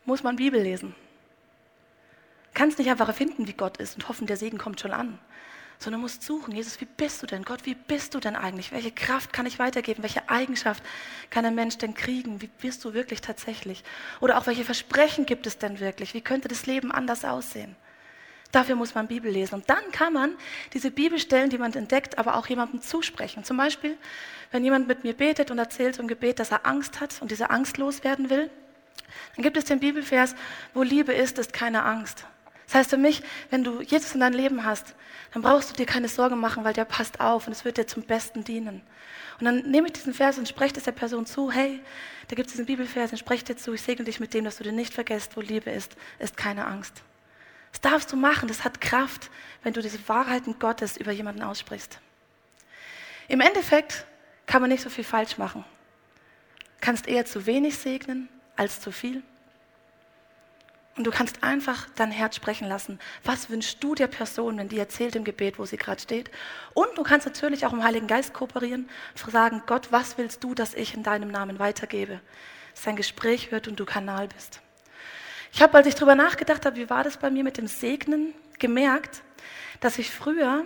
muss 0.04 0.24
man 0.24 0.36
Bibel 0.36 0.62
lesen. 0.62 0.96
Kannst 2.54 2.78
nicht 2.78 2.90
einfach 2.90 3.08
erfinden, 3.08 3.48
wie 3.48 3.54
Gott 3.54 3.78
ist 3.78 3.96
und 3.96 4.08
hoffen, 4.08 4.28
der 4.28 4.38
Segen 4.38 4.58
kommt 4.58 4.80
schon 4.80 4.92
an 4.92 5.20
sondern 5.86 6.02
musst 6.02 6.24
suchen, 6.24 6.56
Jesus, 6.56 6.82
wie 6.82 6.86
bist 6.86 7.22
du 7.22 7.28
denn? 7.28 7.46
Gott, 7.46 7.66
wie 7.66 7.76
bist 7.76 8.16
du 8.16 8.20
denn 8.20 8.36
eigentlich? 8.36 8.72
Welche 8.72 8.92
Kraft 8.92 9.32
kann 9.32 9.46
ich 9.46 9.60
weitergeben? 9.60 10.02
Welche 10.02 10.30
Eigenschaft 10.30 10.84
kann 11.30 11.46
ein 11.46 11.54
Mensch 11.54 11.78
denn 11.78 11.94
kriegen? 11.94 12.42
Wie 12.42 12.50
bist 12.60 12.84
du 12.84 12.94
wirklich 12.96 13.22
tatsächlich? 13.22 13.84
Oder 14.20 14.38
auch 14.40 14.48
welche 14.48 14.66
Versprechen 14.66 15.28
gibt 15.28 15.46
es 15.46 15.60
denn 15.60 15.80
wirklich? 15.80 16.16
Wie 16.16 16.22
könnte 16.22 16.48
das 16.48 16.66
Leben 16.66 16.92
anders 16.92 17.24
aussehen? 17.24 17.76
Dafür 18.52 18.76
muss 18.76 18.96
man 18.96 19.08
Bibel 19.08 19.32
lesen. 19.32 19.56
Und 19.56 19.70
dann 19.70 19.92
kann 19.92 20.14
man 20.14 20.36
diese 20.74 20.90
Bibelstellen, 20.90 21.52
die 21.52 21.60
man 21.60 21.72
entdeckt, 21.74 22.18
aber 22.18 22.38
auch 22.38 22.48
jemandem 22.48 22.82
zusprechen. 22.82 23.44
Zum 23.44 23.58
Beispiel, 23.58 23.96
wenn 24.52 24.64
jemand 24.64 24.88
mit 24.88 25.04
mir 25.04 25.14
betet 25.14 25.52
und 25.52 25.60
erzählt 25.60 26.00
im 26.00 26.08
Gebet, 26.08 26.40
dass 26.40 26.52
er 26.52 26.66
Angst 26.66 27.00
hat 27.00 27.22
und 27.22 27.30
diese 27.30 27.52
Angst 27.52 27.78
loswerden 27.78 28.32
will, 28.32 28.50
dann 29.36 29.44
gibt 29.44 29.56
es 29.56 29.66
den 29.66 29.80
Bibelvers, 29.80 30.34
wo 30.74 30.82
Liebe 30.82 31.14
ist, 31.14 31.38
ist 31.38 31.54
keine 31.54 31.84
Angst. 31.84 32.26
Das 32.66 32.76
heißt 32.76 32.90
für 32.90 32.98
mich, 32.98 33.22
wenn 33.50 33.64
du 33.64 33.82
Jesus 33.82 34.14
in 34.14 34.22
deinem 34.22 34.36
Leben 34.36 34.64
hast, 34.66 34.96
dann 35.34 35.42
brauchst 35.42 35.70
du 35.70 35.74
dir 35.76 35.86
keine 35.86 36.08
Sorgen 36.08 36.40
machen, 36.40 36.64
weil 36.64 36.74
der 36.74 36.86
passt 36.86 37.20
auf 37.20 37.48
und 37.48 37.54
es 37.54 37.66
wird 37.66 37.78
dir 37.78 37.88
zum 37.88 38.04
Besten 38.04 38.44
dienen. 38.44 38.82
Und 39.40 39.46
dann 39.46 39.70
nehme 39.70 39.88
ich 39.88 39.94
diesen 39.94 40.14
Vers 40.14 40.38
und 40.38 40.48
spreche 40.48 40.76
es 40.78 40.84
der 40.84 40.94
Person 40.94 41.26
zu, 41.26 41.52
hey, 41.52 41.82
da 42.30 42.36
gibt 42.36 42.48
es 42.48 42.54
diesen 42.54 42.66
Bibelvers 42.66 43.12
und 43.12 43.18
spreche 43.18 43.44
dir 43.44 43.58
zu, 43.58 43.74
ich 43.74 43.82
segne 43.82 44.06
dich 44.06 44.20
mit 44.20 44.34
dem, 44.34 44.46
dass 44.46 44.58
du 44.58 44.64
dir 44.64 44.72
nicht 44.72 44.94
vergisst, 44.94 45.36
wo 45.36 45.42
Liebe 45.42 45.70
ist, 45.70 45.96
ist 46.20 46.38
keine 46.38 46.66
Angst. 46.66 47.04
Das 47.72 47.82
darfst 47.82 48.12
du 48.14 48.16
machen, 48.16 48.48
das 48.48 48.64
hat 48.64 48.80
Kraft, 48.80 49.30
wenn 49.64 49.74
du 49.74 49.82
diese 49.82 50.00
Wahrheiten 50.08 50.58
Gottes 50.60 50.96
über 50.96 51.12
jemanden 51.12 51.44
aussprichst. 51.44 52.00
Im 53.28 53.42
Endeffekt 53.42 54.06
kann 54.46 54.62
man 54.62 54.72
nicht 54.72 54.84
so 54.84 54.90
viel 54.90 55.04
falsch 55.04 55.38
machen. 55.38 55.66
Kannst 56.80 57.08
eher 57.08 57.26
zu 57.26 57.46
wenig 57.46 57.78
segnen 57.78 58.30
als 58.56 58.80
zu 58.80 58.92
viel. 58.92 59.24
Und 60.98 61.06
du 61.06 61.12
kannst 61.12 61.44
einfach 61.44 61.88
dein 61.96 62.12
Herz 62.12 62.38
sprechen 62.38 62.70
lassen. 62.70 63.00
Was 63.24 63.50
wünschst 63.50 63.84
du 63.84 63.96
der 63.96 64.08
Person, 64.08 64.58
wenn 64.58 64.70
die 64.70 64.80
erzählt 64.80 65.16
im 65.18 65.26
Gebet, 65.26 65.60
wo 65.60 65.66
sie 65.66 65.76
gerade 65.76 66.02
steht? 66.02 66.32
Und 66.74 66.88
du 66.96 67.04
kannst 67.04 67.26
natürlich 67.26 67.66
auch 67.66 67.74
im 67.74 67.84
Heiligen 67.84 68.08
Geist 68.08 68.34
kooperieren 68.34 68.90
sagen, 69.28 69.64
Gott, 69.66 69.92
was 69.92 70.18
willst 70.18 70.44
du, 70.44 70.56
dass 70.56 70.74
ich 70.74 70.94
in 70.94 71.04
deinem 71.04 71.30
Namen 71.30 71.60
weitergebe? 71.60 72.22
Dass 72.72 72.82
es 72.82 72.88
ein 72.88 72.96
Gespräch 72.96 73.52
wird 73.52 73.68
und 73.68 73.78
du 73.78 73.86
Kanal 73.86 74.30
bist. 74.30 74.62
Ich 75.52 75.62
habe, 75.62 75.74
als 75.78 75.88
ich 75.88 75.96
darüber 75.96 76.16
nachgedacht 76.16 76.66
habe, 76.66 76.78
wie 76.78 76.90
war 76.90 77.04
das 77.04 77.18
bei 77.18 77.30
mir 77.30 77.44
mit 77.44 77.58
dem 77.58 77.68
Segnen, 77.68 78.34
gemerkt, 78.60 79.22
dass 79.82 79.98
ich 79.98 80.12
früher 80.12 80.66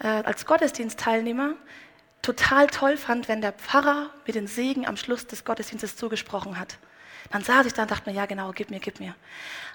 äh, 0.00 0.06
als 0.06 0.44
Gottesdienstteilnehmer 0.44 1.54
total 2.20 2.66
toll 2.66 2.96
fand, 2.96 3.28
wenn 3.28 3.40
der 3.40 3.52
Pfarrer 3.52 4.10
mir 4.26 4.32
den 4.32 4.46
Segen 4.46 4.86
am 4.86 4.96
Schluss 4.96 5.26
des 5.26 5.44
Gottesdienstes 5.44 5.96
zugesprochen 5.96 6.58
hat. 6.58 6.78
Dann 7.30 7.42
saß 7.42 7.66
ich 7.66 7.72
da 7.72 7.82
und 7.82 7.90
dachte 7.90 8.10
mir, 8.10 8.16
ja 8.16 8.26
genau, 8.26 8.52
gib 8.52 8.70
mir, 8.70 8.80
gib 8.80 9.00
mir. 9.00 9.14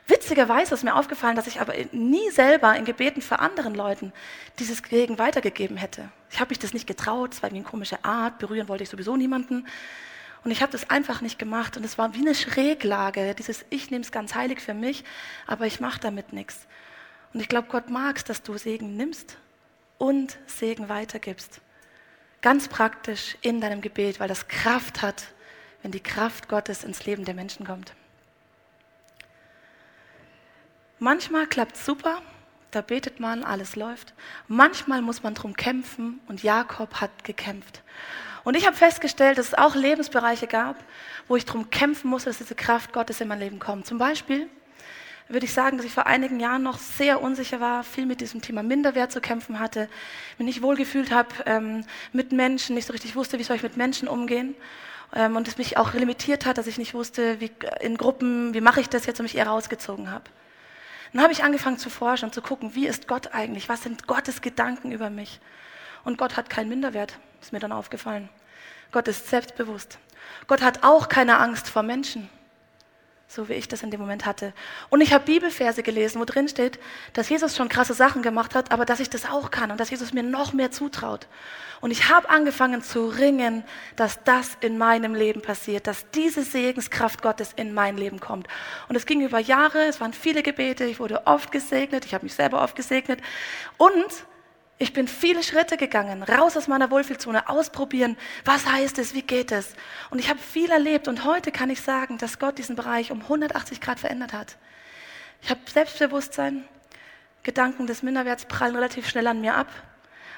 Witzigerweise 0.07 0.73
ist 0.73 0.83
mir 0.83 0.95
aufgefallen, 0.95 1.35
dass 1.35 1.47
ich 1.47 1.59
aber 1.59 1.73
nie 1.91 2.29
selber 2.31 2.75
in 2.75 2.85
Gebeten 2.85 3.21
für 3.21 3.39
anderen 3.39 3.75
Leuten 3.75 4.13
dieses 4.59 4.79
Segen 4.79 5.17
weitergegeben 5.17 5.77
hätte. 5.77 6.09
Ich 6.29 6.39
habe 6.39 6.49
mich 6.49 6.59
das 6.59 6.73
nicht 6.73 6.87
getraut, 6.87 7.33
es 7.33 7.43
war 7.43 7.51
wie 7.51 7.55
eine 7.55 7.63
komische 7.63 8.03
Art, 8.05 8.37
berühren 8.39 8.67
wollte 8.67 8.83
ich 8.83 8.89
sowieso 8.89 9.17
niemanden. 9.17 9.65
Und 10.43 10.51
ich 10.51 10.61
habe 10.61 10.71
das 10.71 10.89
einfach 10.89 11.21
nicht 11.21 11.39
gemacht 11.39 11.75
und 11.77 11.83
es 11.83 11.97
war 11.97 12.13
wie 12.13 12.19
eine 12.19 12.35
Schräglage, 12.35 13.35
dieses 13.35 13.65
Ich 13.69 13.91
nehme 13.91 14.03
es 14.03 14.11
ganz 14.11 14.33
heilig 14.33 14.61
für 14.61 14.73
mich, 14.73 15.03
aber 15.45 15.65
ich 15.65 15.79
mache 15.79 15.99
damit 15.99 16.31
nichts. 16.31 16.67
Und 17.33 17.41
ich 17.41 17.49
glaube, 17.49 17.67
Gott 17.69 17.89
mag 17.89 18.17
es, 18.17 18.23
dass 18.23 18.43
du 18.43 18.57
Segen 18.57 18.95
nimmst 18.95 19.37
und 19.97 20.37
Segen 20.45 20.89
weitergibst. 20.89 21.59
Ganz 22.41 22.67
praktisch 22.67 23.35
in 23.41 23.59
deinem 23.59 23.81
Gebet, 23.81 24.19
weil 24.19 24.29
das 24.29 24.47
Kraft 24.47 25.01
hat, 25.01 25.27
wenn 25.88 25.94
die 25.94 26.01
Kraft 26.01 26.50
Gottes 26.50 26.84
ins 26.84 27.06
Leben 27.06 27.24
der 27.24 27.34
Menschen 27.34 27.65
kommt. 27.65 27.94
Manchmal 31.00 31.48
klappt 31.48 31.77
es 31.77 31.86
super, 31.86 32.22
da 32.72 32.82
betet 32.82 33.22
man, 33.22 33.46
alles 33.46 33.77
läuft. 33.77 34.13
Manchmal 34.50 35.01
muss 35.01 35.24
man 35.24 35.34
drum 35.34 35.56
kämpfen 35.56 36.20
und 36.27 36.44
Jakob 36.44 36.96
hat 37.00 37.24
gekämpft. 37.24 37.84
Und 38.44 38.58
ich 38.58 38.67
habe 38.67 38.75
festgestellt, 38.75 39.38
dass 39.38 39.48
es 39.48 39.53
auch 39.53 39.75
Lebensbereiche 39.75 40.48
gab, 40.48 40.75
wo 41.29 41.38
ich 41.38 41.46
drum 41.46 41.70
kämpfen 41.70 42.10
musste, 42.10 42.32
dass 42.32 42.39
diese 42.39 42.56
Kraft 42.56 42.91
Gottes 42.91 43.22
in 43.22 43.29
mein 43.29 43.39
Leben 43.39 43.60
kommt. 43.60 43.88
Zum 43.88 43.98
Beispiel 43.98 44.50
würde 45.29 45.46
ich 45.46 45.53
sagen, 45.53 45.77
dass 45.77 45.86
ich 45.86 45.94
vor 45.94 46.06
einigen 46.06 46.41
Jahren 46.41 46.63
noch 46.63 46.79
sehr 46.79 47.22
unsicher 47.22 47.62
war, 47.62 47.86
viel 47.86 48.06
mit 48.06 48.20
diesem 48.20 48.41
Thema 48.41 48.62
Minderwert 48.62 49.13
zu 49.13 49.22
kämpfen 49.22 49.62
hatte, 49.62 49.88
mich 50.38 50.48
nicht 50.48 50.62
wohlgefühlt 50.62 51.12
habe 51.12 51.29
ähm, 51.46 51.86
mit 52.12 52.34
Menschen, 52.34 52.75
nicht 52.75 52.88
so 52.88 52.91
richtig 52.91 53.15
wusste, 53.15 53.39
wie 53.39 53.44
soll 53.44 53.56
ich 53.56 53.63
mit 53.63 53.77
Menschen 53.77 54.10
umgehen. 54.10 54.53
Ähm, 55.13 55.35
und 55.35 55.47
es 55.47 55.57
mich 55.57 55.77
auch 55.77 55.93
limitiert 55.93 56.45
hat, 56.45 56.57
dass 56.57 56.67
ich 56.67 56.77
nicht 56.77 56.93
wusste, 56.93 57.39
wie 57.39 57.51
in 57.79 57.97
Gruppen, 57.97 58.53
wie 58.53 58.61
mache 58.61 58.81
ich 58.81 58.89
das 58.89 59.05
jetzt 59.05 59.19
und 59.19 59.25
mich 59.25 59.37
eher 59.37 59.47
rausgezogen 59.47 60.11
habe. 60.11 60.25
Dann 61.13 61.21
habe 61.21 61.33
ich 61.33 61.43
angefangen 61.43 61.77
zu 61.77 61.89
forschen 61.89 62.25
und 62.25 62.33
zu 62.33 62.41
gucken, 62.41 62.75
wie 62.75 62.87
ist 62.87 63.07
Gott 63.07 63.33
eigentlich? 63.33 63.69
Was 63.69 63.83
sind 63.83 64.07
Gottes 64.07 64.41
Gedanken 64.41 64.91
über 64.91 65.09
mich? 65.09 65.39
Und 66.03 66.17
Gott 66.17 66.37
hat 66.37 66.49
keinen 66.49 66.69
Minderwert, 66.69 67.17
ist 67.41 67.53
mir 67.53 67.59
dann 67.59 67.71
aufgefallen. 67.71 68.29
Gott 68.91 69.07
ist 69.07 69.29
selbstbewusst. 69.29 69.99
Gott 70.47 70.61
hat 70.61 70.83
auch 70.83 71.09
keine 71.09 71.39
Angst 71.39 71.69
vor 71.69 71.83
Menschen 71.83 72.29
so 73.27 73.50
wie 73.50 73.53
ich 73.53 73.67
das 73.67 73.84
in 73.84 73.91
dem 73.91 74.00
Moment 74.00 74.25
hatte. 74.25 74.53
Und 74.89 75.01
ich 75.01 75.13
habe 75.13 75.25
Bibelverse 75.25 75.84
gelesen, 75.84 76.22
wo 76.22 76.25
drin 76.25 76.48
steht, 76.48 76.79
dass 77.13 77.27
Jesus 77.27 77.55
schon 77.57 77.67
krasse 77.67 77.93
Sachen 77.93 78.22
gemacht 78.22 78.55
hat, 78.55 78.72
aber 78.72 78.86
dass 78.86 79.01
ich 79.01 79.10
das 79.10 79.25
auch 79.25 79.51
kann 79.51 79.69
und 79.69 79.79
dass 79.79 79.89
Jesus 79.89 80.13
mir 80.13 80.24
noch 80.24 80.53
mehr 80.53 80.72
zutraut. 80.72 81.27
Und 81.81 81.91
ich 81.91 82.10
habe 82.10 82.29
angefangen 82.29 82.81
zu 82.81 83.07
ringen, 83.07 83.63
dass 83.96 84.24
das 84.24 84.57
in 84.62 84.77
meinem 84.77 85.13
Leben 85.13 85.41
passiert, 85.41 85.88
dass 85.88 86.10
diese 86.12 86.43
Segenskraft 86.43 87.22
Gottes 87.22 87.51
in 87.55 87.74
mein 87.74 87.98
Leben 87.98 88.19
kommt. 88.19 88.48
Und 88.88 88.96
es 88.96 89.05
ging 89.05 89.22
über 89.22 89.39
Jahre, 89.39 89.84
es 89.84 90.00
waren 90.00 90.13
viele 90.13 90.41
Gebete, 90.41 90.86
ich 90.86 91.00
wurde 91.00 91.27
oft 91.27 91.51
gesegnet, 91.51 92.05
ich 92.05 92.13
habe 92.13 92.24
mich 92.24 92.34
selber 92.34 92.62
oft 92.62 92.75
gesegnet. 92.75 93.22
Und 93.77 94.25
ich 94.79 94.93
bin 94.93 95.07
viele 95.07 95.41
Schritte 95.41 95.75
gegangen, 95.75 96.22
raus 96.22 96.55
aus 96.55 96.67
meiner 96.67 96.91
Wohlfühlzone, 96.91 97.50
ausprobieren, 97.50 98.15
was 98.46 98.65
heißt 98.65 99.00
es, 99.00 99.15
wie 99.15 99.24
geht 99.24 99.51
es. 99.51 99.74
Und 100.12 100.19
ich 100.19 100.29
habe 100.29 100.39
viel 100.39 100.69
erlebt 100.69 101.07
und 101.07 101.24
heute 101.24 101.51
kann 101.51 101.72
ich 101.72 101.81
sagen, 101.81 102.19
dass 102.19 102.38
Gott 102.38 102.60
diesen 102.60 102.75
Bereich 102.75 103.12
um 103.12 103.22
180 103.22 103.81
Grad 103.81 104.00
verändert 104.00 104.34
hat. 104.34 104.57
Ich 105.41 105.50
habe 105.50 105.62
Selbstbewusstsein, 105.72 106.67
Gedanken 107.41 107.88
des 107.88 108.03
Minderwerts 108.03 108.46
prallen 108.46 108.75
relativ 108.75 109.10
schnell 109.10 109.25
an 109.25 109.41
mir 109.41 109.55
ab. 109.55 109.67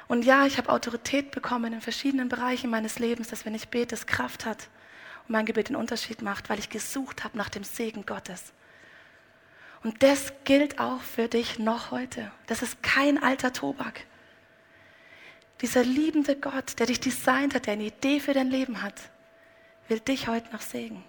Und 0.07 0.23
ja, 0.23 0.45
ich 0.45 0.57
habe 0.57 0.69
Autorität 0.69 1.31
bekommen 1.31 1.73
in 1.73 1.81
verschiedenen 1.81 2.29
Bereichen 2.29 2.69
meines 2.69 2.97
Lebens, 2.97 3.27
dass 3.27 3.45
wenn 3.45 3.55
ich 3.55 3.69
bete, 3.69 3.95
es 3.95 4.07
Kraft 4.07 4.45
hat 4.45 4.69
und 5.27 5.33
mein 5.33 5.45
Gebet 5.45 5.69
den 5.69 5.75
Unterschied 5.75 6.21
macht, 6.21 6.49
weil 6.49 6.59
ich 6.59 6.69
gesucht 6.69 7.23
habe 7.23 7.37
nach 7.37 7.49
dem 7.49 7.63
Segen 7.63 8.05
Gottes. 8.05 8.53
Und 9.83 10.01
das 10.01 10.33
gilt 10.45 10.79
auch 10.79 11.01
für 11.01 11.27
dich 11.27 11.59
noch 11.59 11.91
heute. 11.91 12.31
Das 12.47 12.61
ist 12.61 12.81
kein 12.83 13.21
alter 13.21 13.53
Tobak. 13.53 14.05
Dieser 15.61 15.83
liebende 15.83 16.37
Gott, 16.37 16.79
der 16.79 16.87
dich 16.87 16.99
designt 16.99 17.53
hat, 17.53 17.65
der 17.65 17.73
eine 17.73 17.85
Idee 17.85 18.19
für 18.19 18.33
dein 18.33 18.49
Leben 18.49 18.81
hat, 18.81 19.09
will 19.87 19.99
dich 19.99 20.27
heute 20.27 20.51
noch 20.53 20.61
segnen. 20.61 21.03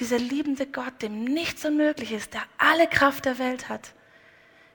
Dieser 0.00 0.18
liebende 0.18 0.66
Gott, 0.66 1.02
dem 1.02 1.24
nichts 1.24 1.64
unmöglich 1.64 2.12
ist, 2.12 2.34
der 2.34 2.42
alle 2.58 2.88
Kraft 2.88 3.26
der 3.26 3.38
Welt 3.38 3.68
hat, 3.68 3.92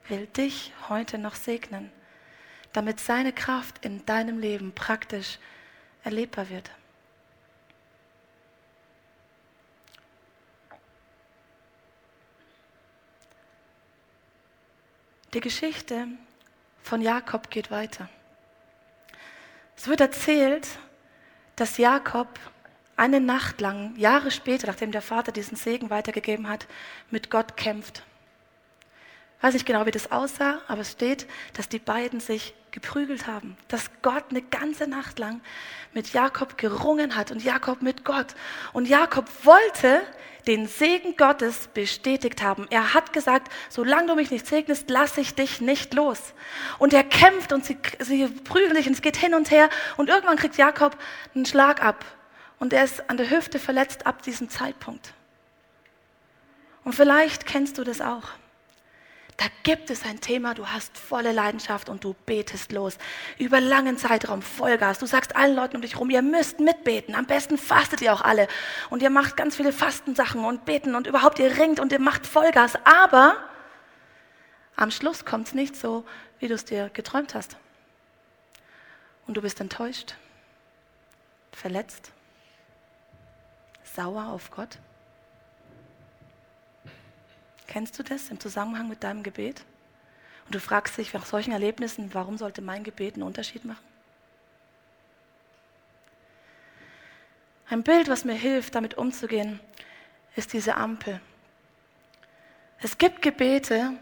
will 0.07 0.27
dich 0.27 0.71
heute 0.87 1.17
noch 1.17 1.35
segnen, 1.35 1.91
damit 2.73 2.99
seine 2.99 3.33
Kraft 3.33 3.83
in 3.83 4.05
deinem 4.05 4.39
Leben 4.39 4.71
praktisch 4.73 5.39
erlebbar 6.03 6.49
wird. 6.49 6.69
Die 15.33 15.41
Geschichte 15.41 16.07
von 16.85 17.01
Jakob 17.01 17.49
geht 17.49 17.71
weiter. 17.71 18.07
Es 19.75 19.87
wird 19.87 20.01
erzählt, 20.01 20.67
dass 21.55 21.79
Jakob 21.79 22.27
eine 22.95 23.19
Nacht 23.19 23.59
lang, 23.59 23.95
Jahre 23.97 24.29
später, 24.29 24.67
nachdem 24.67 24.91
der 24.91 25.01
Vater 25.01 25.31
diesen 25.31 25.57
Segen 25.57 25.89
weitergegeben 25.89 26.47
hat, 26.47 26.67
mit 27.09 27.31
Gott 27.31 27.57
kämpft. 27.57 28.03
Weiß 29.41 29.53
nicht 29.53 29.65
genau, 29.65 29.85
wie 29.85 29.91
das 29.91 30.11
aussah, 30.11 30.61
aber 30.67 30.81
es 30.81 30.91
steht, 30.91 31.27
dass 31.53 31.69
die 31.69 31.79
beiden 31.79 32.19
sich 32.19 32.53
geprügelt 32.71 33.27
haben, 33.27 33.55
dass 33.67 33.89
Gott 34.01 34.25
eine 34.29 34.41
ganze 34.41 34.87
Nacht 34.87 35.19
lang 35.19 35.41
mit 35.93 36.13
Jakob 36.13 36.57
gerungen 36.57 37.15
hat 37.15 37.31
und 37.31 37.43
Jakob 37.43 37.81
mit 37.81 38.03
Gott. 38.03 38.27
Und 38.73 38.87
Jakob 38.87 39.29
wollte 39.43 40.01
den 40.45 40.67
Segen 40.67 41.15
Gottes 41.15 41.69
bestätigt 41.73 42.43
haben. 42.43 42.67
Er 42.69 42.93
hat 42.93 43.13
gesagt, 43.13 43.51
solange 43.69 44.07
du 44.07 44.15
mich 44.15 44.29
nicht 44.29 44.45
segnest, 44.45 44.89
lasse 44.89 45.21
ich 45.21 45.33
dich 45.35 45.61
nicht 45.61 45.93
los. 45.93 46.19
Und 46.77 46.93
er 46.93 47.03
kämpft 47.03 47.53
und 47.53 47.65
sie, 47.65 47.77
sie 47.99 48.27
prügeln 48.27 48.75
sich 48.75 48.87
und 48.87 48.93
es 48.93 49.01
geht 49.01 49.17
hin 49.17 49.33
und 49.33 49.51
her. 49.51 49.69
Und 49.97 50.09
irgendwann 50.09 50.37
kriegt 50.37 50.57
Jakob 50.57 50.97
einen 51.33 51.45
Schlag 51.45 51.83
ab. 51.83 52.05
Und 52.59 52.73
er 52.73 52.83
ist 52.83 53.09
an 53.09 53.17
der 53.17 53.29
Hüfte 53.29 53.59
verletzt 53.59 54.05
ab 54.05 54.21
diesem 54.21 54.49
Zeitpunkt. 54.49 55.13
Und 56.83 56.93
vielleicht 56.93 57.45
kennst 57.45 57.77
du 57.77 57.83
das 57.83 58.01
auch. 58.01 58.29
Da 59.37 59.47
gibt 59.63 59.89
es 59.89 60.05
ein 60.05 60.21
Thema, 60.21 60.53
du 60.53 60.67
hast 60.67 60.97
volle 60.97 61.33
Leidenschaft 61.33 61.89
und 61.89 62.05
du 62.05 62.15
betest 62.25 62.71
los. 62.71 62.97
Über 63.37 63.59
langen 63.59 63.97
Zeitraum 63.97 64.41
Vollgas. 64.41 64.99
Du 64.99 65.07
sagst 65.07 65.35
allen 65.35 65.55
Leuten 65.55 65.75
um 65.75 65.81
dich 65.81 65.99
rum, 65.99 66.09
ihr 66.09 66.21
müsst 66.21 66.61
mitbeten. 66.61 67.15
Am 67.15 67.25
besten 67.25 67.57
fastet 67.57 68.01
ihr 68.01 68.13
auch 68.13 68.21
alle. 68.21 68.47
Und 68.89 69.01
ihr 69.01 69.09
macht 69.09 69.35
ganz 69.35 69.57
viele 69.57 69.73
Fastensachen 69.73 70.45
und 70.45 70.63
beten 70.63 70.95
und 70.95 71.05
überhaupt 71.05 71.39
ihr 71.39 71.57
ringt 71.57 71.81
und 71.81 71.91
ihr 71.91 71.99
macht 71.99 72.25
Vollgas. 72.25 72.75
Aber 72.85 73.35
am 74.77 74.89
Schluss 74.89 75.25
kommt 75.25 75.47
es 75.47 75.53
nicht 75.53 75.75
so, 75.75 76.05
wie 76.39 76.47
du 76.47 76.53
es 76.53 76.63
dir 76.63 76.89
geträumt 76.89 77.35
hast. 77.35 77.57
Und 79.27 79.35
du 79.35 79.41
bist 79.41 79.59
enttäuscht, 79.59 80.15
verletzt, 81.51 82.11
sauer 83.83 84.27
auf 84.27 84.51
Gott. 84.51 84.77
Kennst 87.67 87.97
du 87.99 88.03
das 88.03 88.29
im 88.29 88.39
Zusammenhang 88.39 88.89
mit 88.89 89.03
deinem 89.03 89.23
Gebet? 89.23 89.63
Und 90.45 90.55
du 90.55 90.59
fragst 90.59 90.97
dich 90.97 91.13
nach 91.13 91.25
solchen 91.25 91.51
Erlebnissen, 91.51 92.13
warum 92.13 92.37
sollte 92.37 92.61
mein 92.61 92.83
Gebet 92.83 93.15
einen 93.15 93.23
Unterschied 93.23 93.65
machen? 93.65 93.83
Ein 97.67 97.81
Bild, 97.81 98.09
was 98.09 98.25
mir 98.25 98.35
hilft, 98.35 98.75
damit 98.75 98.95
umzugehen, 98.95 99.59
ist 100.35 100.53
diese 100.53 100.75
Ampel. 100.75 101.19
Es 102.79 102.97
gibt 102.99 103.23
Gebete, 103.23 103.93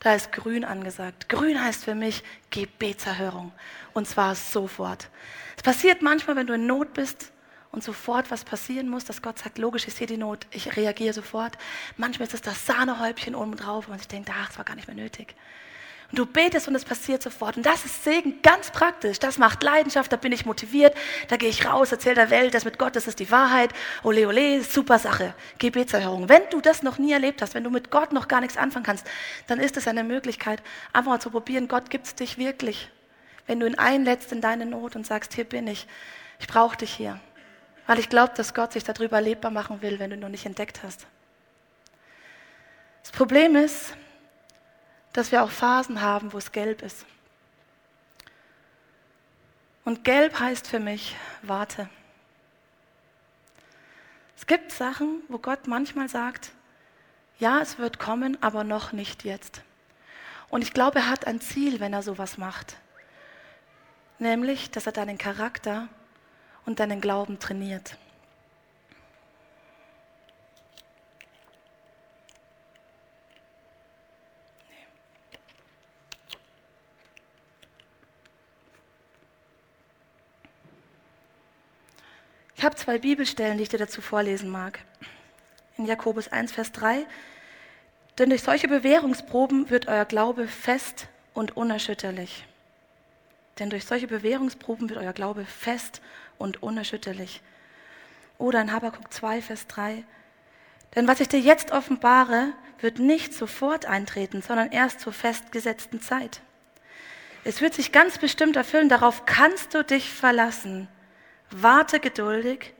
da 0.00 0.14
ist 0.14 0.32
grün 0.32 0.64
angesagt. 0.64 1.28
Grün 1.30 1.62
heißt 1.62 1.84
für 1.84 1.94
mich 1.94 2.22
Gebetserhörung. 2.50 3.52
Und 3.94 4.06
zwar 4.06 4.34
sofort. 4.34 5.08
Es 5.56 5.62
passiert 5.62 6.02
manchmal, 6.02 6.36
wenn 6.36 6.46
du 6.46 6.54
in 6.54 6.66
Not 6.66 6.92
bist 6.92 7.32
und 7.76 7.84
sofort 7.84 8.30
was 8.30 8.42
passieren 8.42 8.88
muss, 8.88 9.04
dass 9.04 9.20
Gott 9.20 9.38
sagt, 9.38 9.58
logisch, 9.58 9.86
ich 9.86 9.92
sehe 9.92 10.06
die 10.06 10.16
Not, 10.16 10.46
ich 10.50 10.76
reagiere 10.76 11.12
sofort. 11.12 11.58
Manchmal 11.98 12.26
ist 12.26 12.32
es 12.32 12.40
das 12.40 12.64
Sahnehäubchen 12.64 13.34
oben 13.34 13.54
drauf 13.54 13.84
und 13.84 13.90
man 13.90 13.98
sich 13.98 14.08
denkt, 14.08 14.30
ach, 14.32 14.50
es 14.50 14.56
war 14.56 14.64
gar 14.64 14.76
nicht 14.76 14.88
mehr 14.88 14.96
nötig. 14.96 15.34
Und 16.10 16.18
du 16.18 16.24
betest 16.24 16.68
und 16.68 16.74
es 16.74 16.86
passiert 16.86 17.22
sofort. 17.22 17.58
Und 17.58 17.66
das 17.66 17.84
ist 17.84 18.02
Segen 18.02 18.40
ganz 18.40 18.70
praktisch. 18.70 19.18
Das 19.18 19.36
macht 19.36 19.62
Leidenschaft, 19.62 20.10
da 20.10 20.16
bin 20.16 20.32
ich 20.32 20.46
motiviert, 20.46 20.96
da 21.28 21.36
gehe 21.36 21.50
ich 21.50 21.66
raus, 21.66 21.92
erzähle 21.92 22.14
der 22.14 22.30
Welt, 22.30 22.54
das 22.54 22.64
mit 22.64 22.78
Gott, 22.78 22.96
das 22.96 23.08
ist 23.08 23.18
die 23.18 23.30
Wahrheit. 23.30 23.74
Ole, 24.02 24.26
ole, 24.26 24.64
super 24.64 24.98
Sache. 24.98 25.34
Gebetserhörung. 25.58 26.30
Wenn 26.30 26.48
du 26.50 26.62
das 26.62 26.82
noch 26.82 26.96
nie 26.96 27.12
erlebt 27.12 27.42
hast, 27.42 27.54
wenn 27.54 27.64
du 27.64 27.70
mit 27.70 27.90
Gott 27.90 28.10
noch 28.10 28.26
gar 28.26 28.40
nichts 28.40 28.56
anfangen 28.56 28.86
kannst, 28.86 29.06
dann 29.48 29.60
ist 29.60 29.76
es 29.76 29.86
eine 29.86 30.02
Möglichkeit, 30.02 30.62
einfach 30.94 31.10
mal 31.10 31.20
zu 31.20 31.30
probieren, 31.30 31.68
Gott 31.68 31.90
gibt 31.90 32.06
es 32.06 32.14
dich 32.14 32.38
wirklich. 32.38 32.88
Wenn 33.46 33.60
du 33.60 33.66
ihn 33.66 33.76
einlädst 33.76 34.32
in 34.32 34.40
deine 34.40 34.64
Not 34.64 34.96
und 34.96 35.06
sagst, 35.06 35.34
hier 35.34 35.44
bin 35.44 35.66
ich, 35.66 35.86
ich 36.38 36.46
brauche 36.46 36.78
dich 36.78 36.94
hier. 36.94 37.20
Weil 37.86 37.98
ich 37.98 38.08
glaube, 38.08 38.34
dass 38.34 38.54
Gott 38.54 38.72
sich 38.72 38.84
darüber 38.84 39.16
erlebbar 39.16 39.50
machen 39.50 39.80
will, 39.82 39.98
wenn 39.98 40.10
du 40.10 40.16
noch 40.16 40.28
nicht 40.28 40.46
entdeckt 40.46 40.82
hast. 40.82 41.06
Das 43.02 43.12
Problem 43.12 43.54
ist, 43.54 43.94
dass 45.12 45.30
wir 45.30 45.42
auch 45.42 45.50
Phasen 45.50 46.02
haben, 46.02 46.32
wo 46.32 46.38
es 46.38 46.52
gelb 46.52 46.82
ist. 46.82 47.06
Und 49.84 50.02
gelb 50.02 50.40
heißt 50.40 50.66
für 50.66 50.80
mich, 50.80 51.16
warte. 51.42 51.88
Es 54.36 54.46
gibt 54.46 54.72
Sachen, 54.72 55.22
wo 55.28 55.38
Gott 55.38 55.68
manchmal 55.68 56.08
sagt, 56.08 56.50
ja, 57.38 57.60
es 57.60 57.78
wird 57.78 57.98
kommen, 57.98 58.36
aber 58.42 58.64
noch 58.64 58.92
nicht 58.92 59.24
jetzt. 59.24 59.62
Und 60.48 60.62
ich 60.62 60.72
glaube, 60.72 60.98
er 60.98 61.08
hat 61.08 61.26
ein 61.26 61.40
Ziel, 61.40 61.80
wenn 61.80 61.92
er 61.92 62.02
sowas 62.02 62.36
macht. 62.36 62.76
Nämlich, 64.18 64.70
dass 64.70 64.86
er 64.86 64.92
deinen 64.92 65.18
Charakter 65.18 65.88
und 66.66 66.80
deinen 66.80 67.00
Glauben 67.00 67.38
trainiert. 67.38 67.96
Ich 82.56 82.64
habe 82.64 82.74
zwei 82.74 82.98
Bibelstellen, 82.98 83.58
die 83.58 83.64
ich 83.64 83.68
dir 83.68 83.78
dazu 83.78 84.00
vorlesen 84.00 84.50
mag. 84.50 84.80
In 85.76 85.86
Jakobus 85.86 86.28
1, 86.28 86.52
Vers 86.52 86.72
3. 86.72 87.06
Denn 88.18 88.30
durch 88.30 88.42
solche 88.42 88.66
Bewährungsproben 88.66 89.68
wird 89.68 89.88
euer 89.88 90.06
Glaube 90.06 90.48
fest 90.48 91.06
und 91.34 91.56
unerschütterlich. 91.56 92.46
Denn 93.58 93.70
durch 93.70 93.84
solche 93.84 94.06
Bewährungsproben 94.06 94.88
wird 94.88 94.98
euer 94.98 95.12
Glaube 95.12 95.44
fest 95.44 96.02
und 96.38 96.62
unerschütterlich. 96.62 97.40
Oder 98.38 98.60
in 98.60 98.72
Habakkuk 98.72 99.12
2, 99.12 99.40
Vers 99.40 99.66
3. 99.66 100.04
Denn 100.94 101.08
was 101.08 101.20
ich 101.20 101.28
dir 101.28 101.40
jetzt 101.40 101.72
offenbare, 101.72 102.52
wird 102.80 102.98
nicht 102.98 103.32
sofort 103.32 103.86
eintreten, 103.86 104.42
sondern 104.42 104.70
erst 104.72 105.00
zur 105.00 105.12
festgesetzten 105.12 106.00
Zeit. 106.00 106.42
Es 107.44 107.60
wird 107.60 107.74
sich 107.74 107.92
ganz 107.92 108.18
bestimmt 108.18 108.56
erfüllen, 108.56 108.88
darauf 108.88 109.24
kannst 109.24 109.72
du 109.72 109.84
dich 109.84 110.10
verlassen. 110.10 110.88
Warte 111.50 112.00
geduldig, 112.00 112.74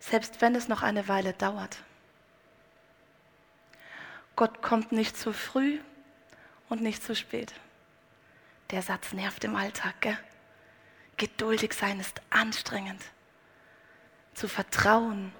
selbst 0.00 0.40
wenn 0.40 0.54
es 0.54 0.68
noch 0.68 0.82
eine 0.82 1.08
Weile 1.08 1.32
dauert. 1.32 1.78
Gott 4.36 4.60
kommt 4.60 4.92
nicht 4.92 5.16
zu 5.16 5.32
früh 5.32 5.78
und 6.68 6.82
nicht 6.82 7.02
zu 7.02 7.14
spät. 7.14 7.54
Der 8.70 8.82
Satz 8.82 9.12
nervt 9.12 9.44
im 9.44 9.56
Alltag, 9.56 9.94
gell? 10.00 10.18
Geduldig 11.16 11.72
sein 11.72 11.98
ist 12.00 12.20
anstrengend. 12.30 13.02
Zu 14.34 14.46
vertrauen 14.46 15.32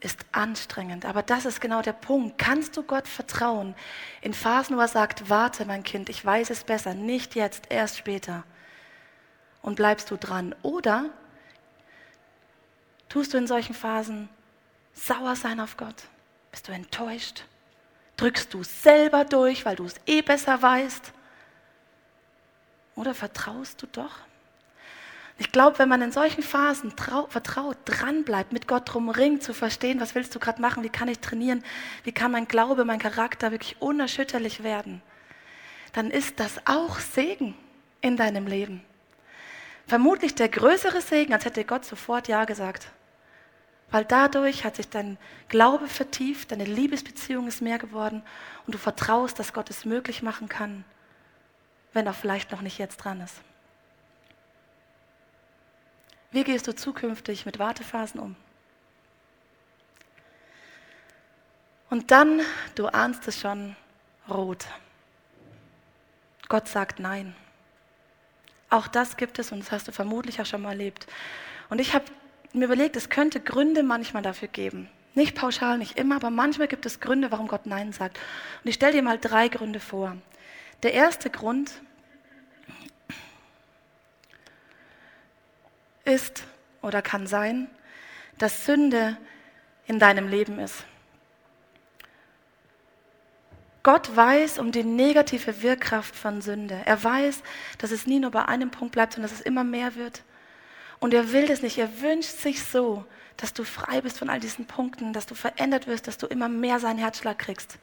ist 0.00 0.26
anstrengend. 0.32 1.04
Aber 1.04 1.22
das 1.22 1.46
ist 1.46 1.60
genau 1.60 1.80
der 1.80 1.92
Punkt. 1.92 2.38
Kannst 2.38 2.76
du 2.76 2.82
Gott 2.82 3.08
vertrauen 3.08 3.74
in 4.20 4.34
Phasen, 4.34 4.76
wo 4.76 4.80
er 4.80 4.88
sagt, 4.88 5.30
warte 5.30 5.64
mein 5.64 5.84
Kind, 5.84 6.08
ich 6.08 6.24
weiß 6.24 6.50
es 6.50 6.64
besser, 6.64 6.94
nicht 6.94 7.34
jetzt, 7.34 7.70
erst 7.70 7.98
später. 7.98 8.44
Und 9.62 9.76
bleibst 9.76 10.10
du 10.10 10.16
dran? 10.16 10.54
Oder 10.62 11.10
Tust 13.12 13.34
du 13.34 13.36
in 13.36 13.46
solchen 13.46 13.74
Phasen 13.74 14.30
sauer 14.94 15.36
sein 15.36 15.60
auf 15.60 15.76
Gott? 15.76 16.04
Bist 16.50 16.66
du 16.66 16.72
enttäuscht? 16.72 17.44
Drückst 18.16 18.54
du 18.54 18.62
selber 18.62 19.26
durch, 19.26 19.66
weil 19.66 19.76
du 19.76 19.84
es 19.84 19.96
eh 20.06 20.22
besser 20.22 20.62
weißt? 20.62 21.12
Oder 22.94 23.14
vertraust 23.14 23.82
du 23.82 23.86
doch? 23.86 24.18
Ich 25.38 25.50
glaube, 25.50 25.78
wenn 25.78 25.88
man 25.88 26.02
in 26.02 26.12
solchen 26.12 26.42
Phasen 26.42 26.94
trau, 26.94 27.26
vertraut, 27.26 27.78
dranbleibt, 27.84 28.52
mit 28.52 28.68
Gott 28.68 28.92
drum 28.92 29.08
ringt, 29.08 29.42
zu 29.42 29.54
verstehen, 29.54 30.00
was 30.00 30.14
willst 30.14 30.34
du 30.34 30.38
gerade 30.38 30.60
machen, 30.60 30.84
wie 30.84 30.90
kann 30.90 31.08
ich 31.08 31.18
trainieren, 31.18 31.64
wie 32.04 32.12
kann 32.12 32.32
mein 32.32 32.46
Glaube, 32.46 32.84
mein 32.84 32.98
Charakter 32.98 33.50
wirklich 33.50 33.80
unerschütterlich 33.80 34.62
werden, 34.62 35.02
dann 35.94 36.10
ist 36.10 36.38
das 36.38 36.60
auch 36.66 36.98
Segen 37.00 37.54
in 38.02 38.16
deinem 38.16 38.46
Leben. 38.46 38.84
Vermutlich 39.86 40.34
der 40.34 40.48
größere 40.48 41.00
Segen, 41.00 41.32
als 41.32 41.44
hätte 41.44 41.64
Gott 41.64 41.84
sofort 41.84 42.28
Ja 42.28 42.44
gesagt. 42.44 42.88
Weil 43.90 44.04
dadurch 44.04 44.64
hat 44.64 44.76
sich 44.76 44.88
dein 44.88 45.18
Glaube 45.48 45.86
vertieft, 45.86 46.50
deine 46.50 46.64
Liebesbeziehung 46.64 47.46
ist 47.46 47.60
mehr 47.60 47.78
geworden 47.78 48.22
und 48.66 48.74
du 48.74 48.78
vertraust, 48.78 49.38
dass 49.38 49.52
Gott 49.52 49.68
es 49.70 49.84
möglich 49.84 50.22
machen 50.22 50.48
kann, 50.48 50.84
wenn 51.92 52.06
er 52.06 52.14
vielleicht 52.14 52.50
noch 52.52 52.60
nicht 52.60 52.78
jetzt 52.78 52.98
dran 52.98 53.20
ist. 53.20 53.40
Wie 56.30 56.44
gehst 56.44 56.66
du 56.66 56.74
zukünftig 56.74 57.44
mit 57.44 57.58
Wartephasen 57.58 58.18
um? 58.18 58.36
Und 61.90 62.10
dann, 62.10 62.40
du 62.74 62.86
ahnst 62.86 63.28
es 63.28 63.38
schon, 63.38 63.76
rot. 64.28 64.66
Gott 66.48 66.68
sagt 66.68 67.00
Nein. 67.00 67.34
Auch 68.70 68.88
das 68.88 69.18
gibt 69.18 69.38
es 69.38 69.52
und 69.52 69.60
das 69.60 69.70
hast 69.70 69.88
du 69.88 69.92
vermutlich 69.92 70.40
auch 70.40 70.46
schon 70.46 70.62
mal 70.62 70.70
erlebt. 70.70 71.06
Und 71.68 71.78
ich 71.78 71.92
habe 71.94 72.06
mir 72.54 72.64
überlegt, 72.64 72.96
es 72.96 73.10
könnte 73.10 73.40
Gründe 73.40 73.82
manchmal 73.82 74.22
dafür 74.22 74.48
geben. 74.48 74.88
Nicht 75.14 75.34
pauschal, 75.34 75.76
nicht 75.76 75.98
immer, 75.98 76.16
aber 76.16 76.30
manchmal 76.30 76.68
gibt 76.68 76.86
es 76.86 77.00
Gründe, 77.00 77.30
warum 77.30 77.48
Gott 77.48 77.66
Nein 77.66 77.92
sagt. 77.92 78.18
Und 78.64 78.68
ich 78.70 78.76
stelle 78.76 78.92
dir 78.92 79.02
mal 79.02 79.18
drei 79.18 79.48
Gründe 79.48 79.80
vor. 79.80 80.16
Der 80.82 80.94
erste 80.94 81.30
Grund 81.30 81.70
ist 86.04 86.44
oder 86.80 87.02
kann 87.02 87.26
sein, 87.26 87.68
dass 88.38 88.66
Sünde 88.66 89.16
in 89.86 89.98
deinem 89.98 90.28
Leben 90.28 90.58
ist. 90.58 90.84
Gott 93.84 94.14
weiß 94.14 94.58
um 94.58 94.70
die 94.70 94.84
negative 94.84 95.62
Wirkkraft 95.62 96.14
von 96.14 96.40
Sünde. 96.40 96.80
Er 96.84 97.02
weiß, 97.02 97.42
dass 97.78 97.90
es 97.90 98.06
nie 98.06 98.20
nur 98.20 98.30
bei 98.30 98.44
einem 98.44 98.70
Punkt 98.70 98.92
bleibt, 98.92 99.14
sondern 99.14 99.30
dass 99.30 99.40
es 99.40 99.44
immer 99.44 99.64
mehr 99.64 99.96
wird. 99.96 100.22
Und 101.00 101.14
er 101.14 101.32
will 101.32 101.46
das 101.46 101.62
nicht. 101.62 101.78
Er 101.78 102.00
wünscht 102.00 102.30
sich 102.30 102.62
so, 102.62 103.04
dass 103.36 103.52
du 103.52 103.64
frei 103.64 104.00
bist 104.00 104.18
von 104.18 104.30
all 104.30 104.38
diesen 104.38 104.66
Punkten, 104.66 105.12
dass 105.12 105.26
du 105.26 105.34
verändert 105.34 105.88
wirst, 105.88 106.06
dass 106.06 106.16
du 106.16 106.26
immer 106.26 106.48
mehr 106.48 106.78
seinen 106.78 106.98
Herzschlag 106.98 107.38
kriegst. 107.40 107.78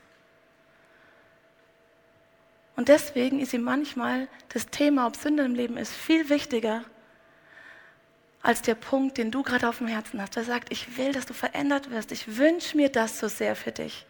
Und 2.80 2.88
deswegen 2.88 3.42
ist 3.42 3.52
ihm 3.52 3.64
manchmal 3.64 4.30
das 4.54 4.68
Thema, 4.68 5.06
ob 5.06 5.18
Sünde 5.18 5.44
im 5.44 5.54
Leben 5.54 5.76
ist, 5.76 5.92
viel 5.92 6.30
wichtiger 6.30 6.86
als 8.42 8.62
der 8.62 8.76
Punkt, 8.76 9.18
den 9.18 9.32
du 9.32 9.44
gerade 9.44 9.68
auf 9.68 9.80
dem 9.80 9.88
Herzen 9.88 10.22
hast. 10.22 10.38
Er 10.38 10.46
sagt, 10.46 10.72
ich 10.72 10.96
will, 10.96 11.12
dass 11.12 11.26
du 11.26 11.34
verändert 11.34 11.92
wirst. 11.92 12.14
Ich 12.14 12.38
wünsche 12.38 12.78
mir 12.78 12.88
das 12.88 13.20
so 13.20 13.28
sehr 13.28 13.58
für 13.58 13.74
dich. 13.74 14.06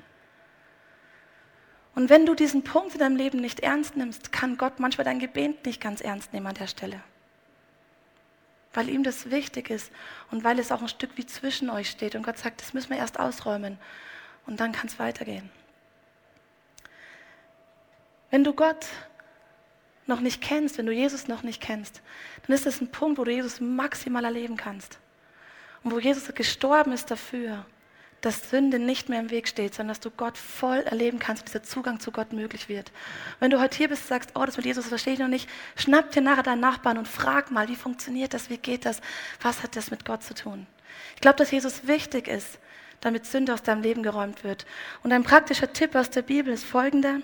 Und 1.96 2.12
wenn 2.12 2.28
du 2.28 2.36
diesen 2.36 2.64
Punkt 2.64 2.94
in 2.94 3.00
deinem 3.00 3.16
Leben 3.16 3.40
nicht 3.40 3.62
ernst 3.62 3.98
nimmst, 3.98 4.32
kann 4.32 4.56
Gott 4.56 4.80
manchmal 4.80 5.06
dein 5.06 5.18
Gebet 5.18 5.66
nicht 5.66 5.82
ganz 5.82 6.00
ernst 6.00 6.32
nehmen 6.32 6.46
an 6.46 6.54
der 6.54 6.68
Stelle 6.68 7.02
weil 8.76 8.88
ihm 8.88 9.02
das 9.02 9.32
wichtig 9.32 9.72
ist 9.72 9.92
und 10.30 10.44
weil 10.44 10.60
es 10.60 10.72
auch 10.72 10.84
ein 10.84 10.88
Stück 10.88 11.10
wie 11.16 11.26
zwischen 11.26 11.72
euch 11.72 11.90
steht. 11.90 12.14
Und 12.14 12.22
Gott 12.22 12.38
sagt, 12.38 12.62
das 12.62 12.76
müssen 12.76 12.92
wir 12.92 12.98
erst 12.98 13.20
ausräumen 13.20 13.80
und 14.46 14.60
dann 14.60 14.74
kann 14.74 14.86
es 14.86 15.00
weitergehen. 15.00 15.50
Wenn 18.32 18.44
du 18.44 18.54
Gott 18.54 18.86
noch 20.06 20.20
nicht 20.20 20.42
kennst, 20.42 20.78
wenn 20.78 20.86
du 20.86 20.92
Jesus 20.92 21.28
noch 21.28 21.44
nicht 21.44 21.62
kennst, 21.62 22.02
dann 22.46 22.56
ist 22.56 22.66
das 22.66 22.82
ein 22.82 22.92
Punkt, 22.92 23.18
wo 23.18 23.24
du 23.24 23.32
Jesus 23.32 23.60
maximal 23.60 24.26
erleben 24.26 24.58
kannst. 24.58 25.00
Und 25.84 25.94
wo 25.94 26.00
Jesus 26.00 26.34
gestorben 26.34 26.92
ist 26.92 27.10
dafür, 27.10 27.66
dass 28.22 28.50
Sünde 28.50 28.80
nicht 28.80 29.08
mehr 29.08 29.20
im 29.20 29.30
Weg 29.30 29.48
steht, 29.48 29.74
sondern 29.74 29.90
dass 29.90 30.02
du 30.02 30.12
Gott 30.12 30.38
voll 30.38 30.80
erleben 30.80 31.20
kannst 31.20 31.44
und 31.44 31.50
dieser 31.50 31.64
Zugang 31.64 32.00
zu 32.00 32.12
Gott 32.12 32.34
möglich 32.34 32.68
wird. 32.68 32.92
Wenn 33.40 33.50
du 33.50 33.62
heute 33.62 33.78
hier 33.78 33.88
bist 33.88 34.04
und 34.04 34.08
sagst, 34.10 34.32
oh, 34.36 34.46
das 34.46 34.58
mit 34.58 34.66
Jesus 34.66 34.88
verstehe 34.88 35.14
ich 35.14 35.20
noch 35.20 35.30
nicht, 35.30 35.50
schnapp 35.78 36.12
dir 36.12 36.22
nachher 36.22 36.44
deinen 36.44 36.60
Nachbarn 36.60 36.98
und 36.98 37.08
frag 37.08 37.50
mal, 37.50 37.70
wie 37.70 37.78
funktioniert 37.78 38.34
das, 38.34 38.50
wie 38.50 38.58
geht 38.58 38.86
das, 38.86 39.02
was 39.42 39.64
hat 39.64 39.76
das 39.76 39.90
mit 39.90 40.04
Gott 40.04 40.24
zu 40.24 40.34
tun. 40.34 40.68
Ich 41.16 41.22
glaube, 41.22 41.38
dass 41.38 41.52
Jesus 41.52 41.88
wichtig 41.88 42.28
ist, 42.28 42.60
damit 43.00 43.26
Sünde 43.26 43.54
aus 43.54 43.64
deinem 43.64 43.82
Leben 43.82 44.04
geräumt 44.04 44.44
wird. 44.44 44.66
Und 45.02 45.14
ein 45.14 45.24
praktischer 45.24 45.72
Tipp 45.72 45.96
aus 45.96 46.10
der 46.10 46.24
Bibel 46.24 46.54
ist 46.54 46.66
folgender. 46.66 47.22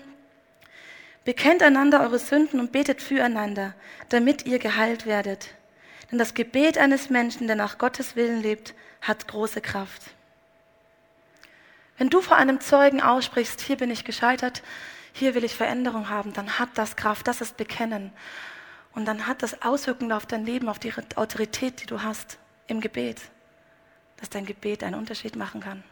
Bekennt 1.26 1.60
einander 1.60 2.02
eure 2.02 2.20
Sünden 2.20 2.60
und 2.60 2.70
betet 2.70 3.02
füreinander, 3.02 3.74
damit 4.10 4.46
ihr 4.46 4.60
geheilt 4.60 5.06
werdet. 5.06 5.48
Denn 6.08 6.20
das 6.20 6.34
Gebet 6.34 6.78
eines 6.78 7.10
Menschen, 7.10 7.48
der 7.48 7.56
nach 7.56 7.78
Gottes 7.78 8.14
Willen 8.14 8.40
lebt, 8.40 8.74
hat 9.00 9.26
große 9.26 9.60
Kraft. 9.60 10.02
Wenn 11.98 12.10
du 12.10 12.20
vor 12.20 12.36
einem 12.36 12.60
Zeugen 12.60 13.02
aussprichst, 13.02 13.60
hier 13.60 13.76
bin 13.76 13.90
ich 13.90 14.04
gescheitert, 14.04 14.62
hier 15.12 15.34
will 15.34 15.42
ich 15.42 15.56
Veränderung 15.56 16.10
haben, 16.10 16.32
dann 16.32 16.60
hat 16.60 16.68
das 16.74 16.94
Kraft, 16.94 17.26
das 17.26 17.40
ist 17.40 17.56
Bekennen. 17.56 18.12
Und 18.94 19.04
dann 19.06 19.26
hat 19.26 19.42
das 19.42 19.62
Auswirkungen 19.62 20.12
auf 20.12 20.26
dein 20.26 20.46
Leben, 20.46 20.68
auf 20.68 20.78
die 20.78 20.92
Autorität, 21.16 21.82
die 21.82 21.86
du 21.86 22.04
hast 22.04 22.38
im 22.68 22.80
Gebet, 22.80 23.20
dass 24.18 24.30
dein 24.30 24.46
Gebet 24.46 24.84
einen 24.84 24.94
Unterschied 24.94 25.34
machen 25.34 25.60
kann. 25.60 25.82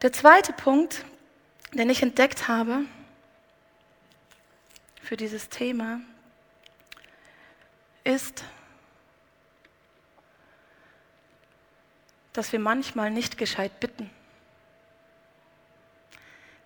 Der 0.00 0.14
zweite 0.14 0.54
Punkt, 0.54 1.04
den 1.72 1.90
ich 1.90 2.02
entdeckt 2.02 2.48
habe 2.48 2.84
für 5.02 5.16
dieses 5.16 5.48
Thema, 5.48 6.00
ist, 8.04 8.44
dass 12.32 12.52
wir 12.52 12.58
manchmal 12.58 13.10
nicht 13.10 13.38
gescheit 13.38 13.80
bitten. 13.80 14.10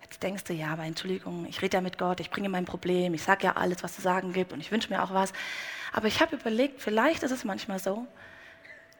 Jetzt 0.01 0.21
denkst 0.21 0.43
du, 0.45 0.53
ja, 0.53 0.67
aber 0.67 0.83
Entschuldigung, 0.83 1.45
ich 1.47 1.61
rede 1.61 1.77
ja 1.77 1.81
mit 1.81 1.97
Gott, 1.97 2.19
ich 2.19 2.29
bringe 2.29 2.49
mein 2.49 2.65
Problem, 2.65 3.13
ich 3.13 3.23
sage 3.23 3.45
ja 3.45 3.53
alles, 3.53 3.83
was 3.83 3.95
zu 3.95 4.01
sagen 4.01 4.31
gibt 4.33 4.53
und 4.53 4.59
ich 4.59 4.71
wünsche 4.71 4.93
mir 4.93 5.03
auch 5.03 5.13
was. 5.13 5.33
Aber 5.91 6.07
ich 6.07 6.21
habe 6.21 6.35
überlegt, 6.35 6.81
vielleicht 6.81 7.23
ist 7.23 7.31
es 7.31 7.43
manchmal 7.43 7.79
so, 7.79 8.07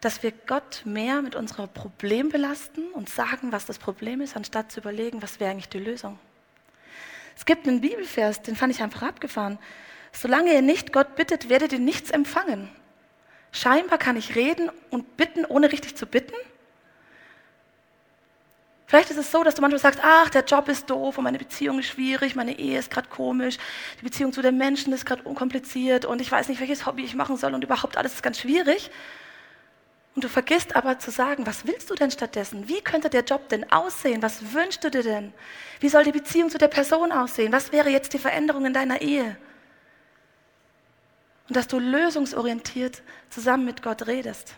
dass 0.01 0.23
wir 0.23 0.31
Gott 0.31 0.81
mehr 0.85 1.21
mit 1.21 1.35
unserem 1.35 1.69
Problem 1.69 2.29
belasten 2.29 2.91
und 2.93 3.09
sagen, 3.09 3.51
was 3.51 3.65
das 3.65 3.79
Problem 3.79 4.21
ist, 4.21 4.35
anstatt 4.35 4.71
zu 4.71 4.79
überlegen, 4.79 5.21
was 5.21 5.39
wäre 5.39 5.51
eigentlich 5.51 5.69
die 5.69 5.79
Lösung. 5.79 6.19
Es 7.35 7.45
gibt 7.45 7.67
einen 7.67 7.81
Bibelvers, 7.81 8.41
den 8.41 8.55
fand 8.55 8.73
ich 8.73 8.81
einfach 8.81 9.01
abgefahren. 9.01 9.57
Solange 10.11 10.53
ihr 10.53 10.61
nicht 10.61 10.93
Gott 10.93 11.15
bittet, 11.15 11.49
werdet 11.49 11.73
ihr 11.73 11.79
nichts 11.79 12.11
empfangen. 12.11 12.69
Scheinbar 13.51 13.97
kann 13.97 14.15
ich 14.15 14.35
reden 14.35 14.69
und 14.89 15.17
bitten, 15.17 15.45
ohne 15.45 15.71
richtig 15.71 15.95
zu 15.95 16.05
bitten. 16.05 16.35
Vielleicht 18.87 19.09
ist 19.09 19.17
es 19.17 19.31
so, 19.31 19.43
dass 19.43 19.55
du 19.55 19.61
manchmal 19.61 19.79
sagst, 19.79 19.99
ach, 20.03 20.29
der 20.29 20.45
Job 20.45 20.69
ist 20.69 20.89
doof 20.89 21.17
und 21.17 21.23
meine 21.23 21.39
Beziehung 21.39 21.79
ist 21.79 21.87
schwierig, 21.87 22.35
meine 22.35 22.57
Ehe 22.57 22.77
ist 22.77 22.91
gerade 22.91 23.09
komisch, 23.09 23.57
die 23.99 24.03
Beziehung 24.03 24.31
zu 24.31 24.41
den 24.41 24.57
Menschen 24.57 24.93
ist 24.93 25.05
gerade 25.05 25.23
unkompliziert 25.23 26.05
und 26.05 26.21
ich 26.21 26.31
weiß 26.31 26.49
nicht, 26.49 26.59
welches 26.59 26.85
Hobby 26.85 27.03
ich 27.03 27.15
machen 27.15 27.35
soll 27.35 27.53
und 27.53 27.63
überhaupt 27.63 27.97
alles 27.97 28.13
ist 28.13 28.23
ganz 28.23 28.39
schwierig. 28.39 28.91
Und 30.15 30.23
du 30.23 30.29
vergisst 30.29 30.77
aber 30.77 30.97
zu 30.97 31.11
sagen, 31.11 31.45
was 31.45 31.67
willst 31.67 31.89
du 31.89 31.95
denn 31.95 32.09
stattdessen? 32.09 32.69
Wie 32.69 32.79
könnte 32.81 33.09
der 33.09 33.25
Job 33.25 33.49
denn 33.49 33.69
aussehen? 33.69 34.21
Was 34.21 34.53
wünschst 34.53 34.81
du 34.83 34.89
dir 34.89 35.03
denn? 35.03 35.33
Wie 35.81 35.89
soll 35.89 36.05
die 36.05 36.13
Beziehung 36.13 36.49
zu 36.49 36.57
der 36.57 36.69
Person 36.69 37.11
aussehen? 37.11 37.51
Was 37.51 37.73
wäre 37.73 37.89
jetzt 37.89 38.13
die 38.13 38.19
Veränderung 38.19 38.65
in 38.65 38.73
deiner 38.73 39.01
Ehe? 39.01 39.35
Und 41.49 41.57
dass 41.57 41.67
du 41.67 41.79
lösungsorientiert 41.79 43.03
zusammen 43.29 43.65
mit 43.65 43.83
Gott 43.83 44.07
redest. 44.07 44.55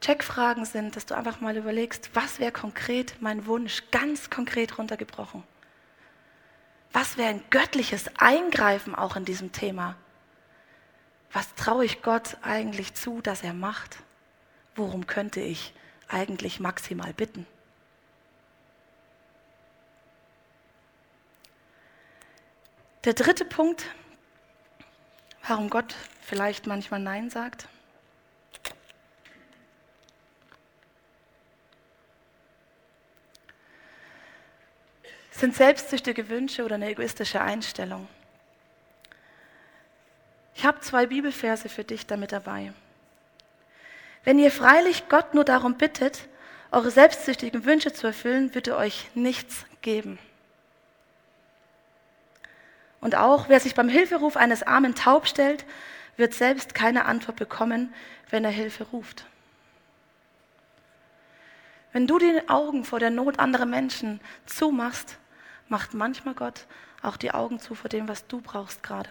Checkfragen 0.00 0.64
sind, 0.64 0.96
dass 0.96 1.06
du 1.06 1.16
einfach 1.16 1.40
mal 1.40 1.56
überlegst, 1.56 2.10
was 2.14 2.38
wäre 2.38 2.52
konkret 2.52 3.16
mein 3.20 3.46
Wunsch, 3.46 3.84
ganz 3.90 4.30
konkret 4.30 4.78
runtergebrochen. 4.78 5.42
Was 6.92 7.16
wäre 7.16 7.30
ein 7.30 7.42
göttliches 7.50 8.04
Eingreifen 8.18 8.94
auch 8.94 9.16
in 9.16 9.24
diesem 9.24 9.52
Thema? 9.52 9.96
Was 11.32 11.54
traue 11.54 11.84
ich 11.84 12.02
Gott 12.02 12.36
eigentlich 12.42 12.94
zu, 12.94 13.20
dass 13.20 13.42
er 13.42 13.54
macht? 13.54 13.98
Worum 14.74 15.06
könnte 15.06 15.40
ich 15.40 15.72
eigentlich 16.08 16.60
maximal 16.60 17.12
bitten? 17.12 17.46
Der 23.04 23.14
dritte 23.14 23.44
Punkt, 23.44 23.86
warum 25.46 25.70
Gott 25.70 25.94
vielleicht 26.20 26.66
manchmal 26.66 27.00
Nein 27.00 27.30
sagt. 27.30 27.66
sind 35.42 35.56
selbstsüchtige 35.56 36.28
Wünsche 36.28 36.64
oder 36.64 36.76
eine 36.76 36.88
egoistische 36.88 37.40
Einstellung. 37.40 38.06
Ich 40.62 40.66
habe 40.68 40.78
zwei 40.78 41.06
Bibelverse 41.06 41.68
für 41.68 41.82
dich 41.82 42.06
damit 42.06 42.30
dabei. 42.30 42.72
Wenn 44.22 44.38
ihr 44.38 44.52
freilich 44.52 45.08
Gott 45.08 45.34
nur 45.34 45.42
darum 45.42 45.76
bittet, 45.76 46.28
eure 46.70 46.92
selbstsüchtigen 46.92 47.64
Wünsche 47.64 47.92
zu 47.92 48.06
erfüllen, 48.06 48.54
wird 48.54 48.68
er 48.68 48.76
euch 48.76 49.10
nichts 49.16 49.66
geben. 49.80 50.20
Und 53.00 53.16
auch 53.16 53.48
wer 53.48 53.58
sich 53.58 53.74
beim 53.74 53.88
Hilferuf 53.88 54.36
eines 54.36 54.62
armen 54.62 54.94
taub 54.94 55.26
stellt, 55.26 55.64
wird 56.16 56.32
selbst 56.32 56.76
keine 56.76 57.06
Antwort 57.06 57.38
bekommen, 57.38 57.92
wenn 58.30 58.44
er 58.44 58.52
Hilfe 58.52 58.84
ruft. 58.84 59.26
Wenn 61.92 62.06
du 62.06 62.20
die 62.20 62.48
Augen 62.48 62.84
vor 62.84 63.00
der 63.00 63.10
Not 63.10 63.40
anderer 63.40 63.66
Menschen 63.66 64.20
zumachst, 64.46 65.18
macht 65.66 65.92
manchmal 65.92 66.34
Gott 66.34 66.68
auch 67.02 67.16
die 67.16 67.32
Augen 67.32 67.58
zu 67.58 67.74
vor 67.74 67.88
dem, 67.88 68.06
was 68.06 68.28
du 68.28 68.40
brauchst 68.40 68.84
gerade. 68.84 69.10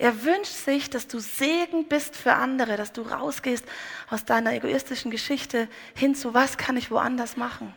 Er 0.00 0.24
wünscht 0.24 0.54
sich, 0.54 0.88
dass 0.88 1.08
du 1.08 1.18
Segen 1.18 1.84
bist 1.84 2.16
für 2.16 2.32
andere, 2.32 2.78
dass 2.78 2.90
du 2.90 3.02
rausgehst 3.02 3.66
aus 4.08 4.24
deiner 4.24 4.54
egoistischen 4.54 5.10
Geschichte 5.10 5.68
hin 5.94 6.14
zu, 6.14 6.32
was 6.32 6.56
kann 6.56 6.78
ich 6.78 6.90
woanders 6.90 7.36
machen. 7.36 7.74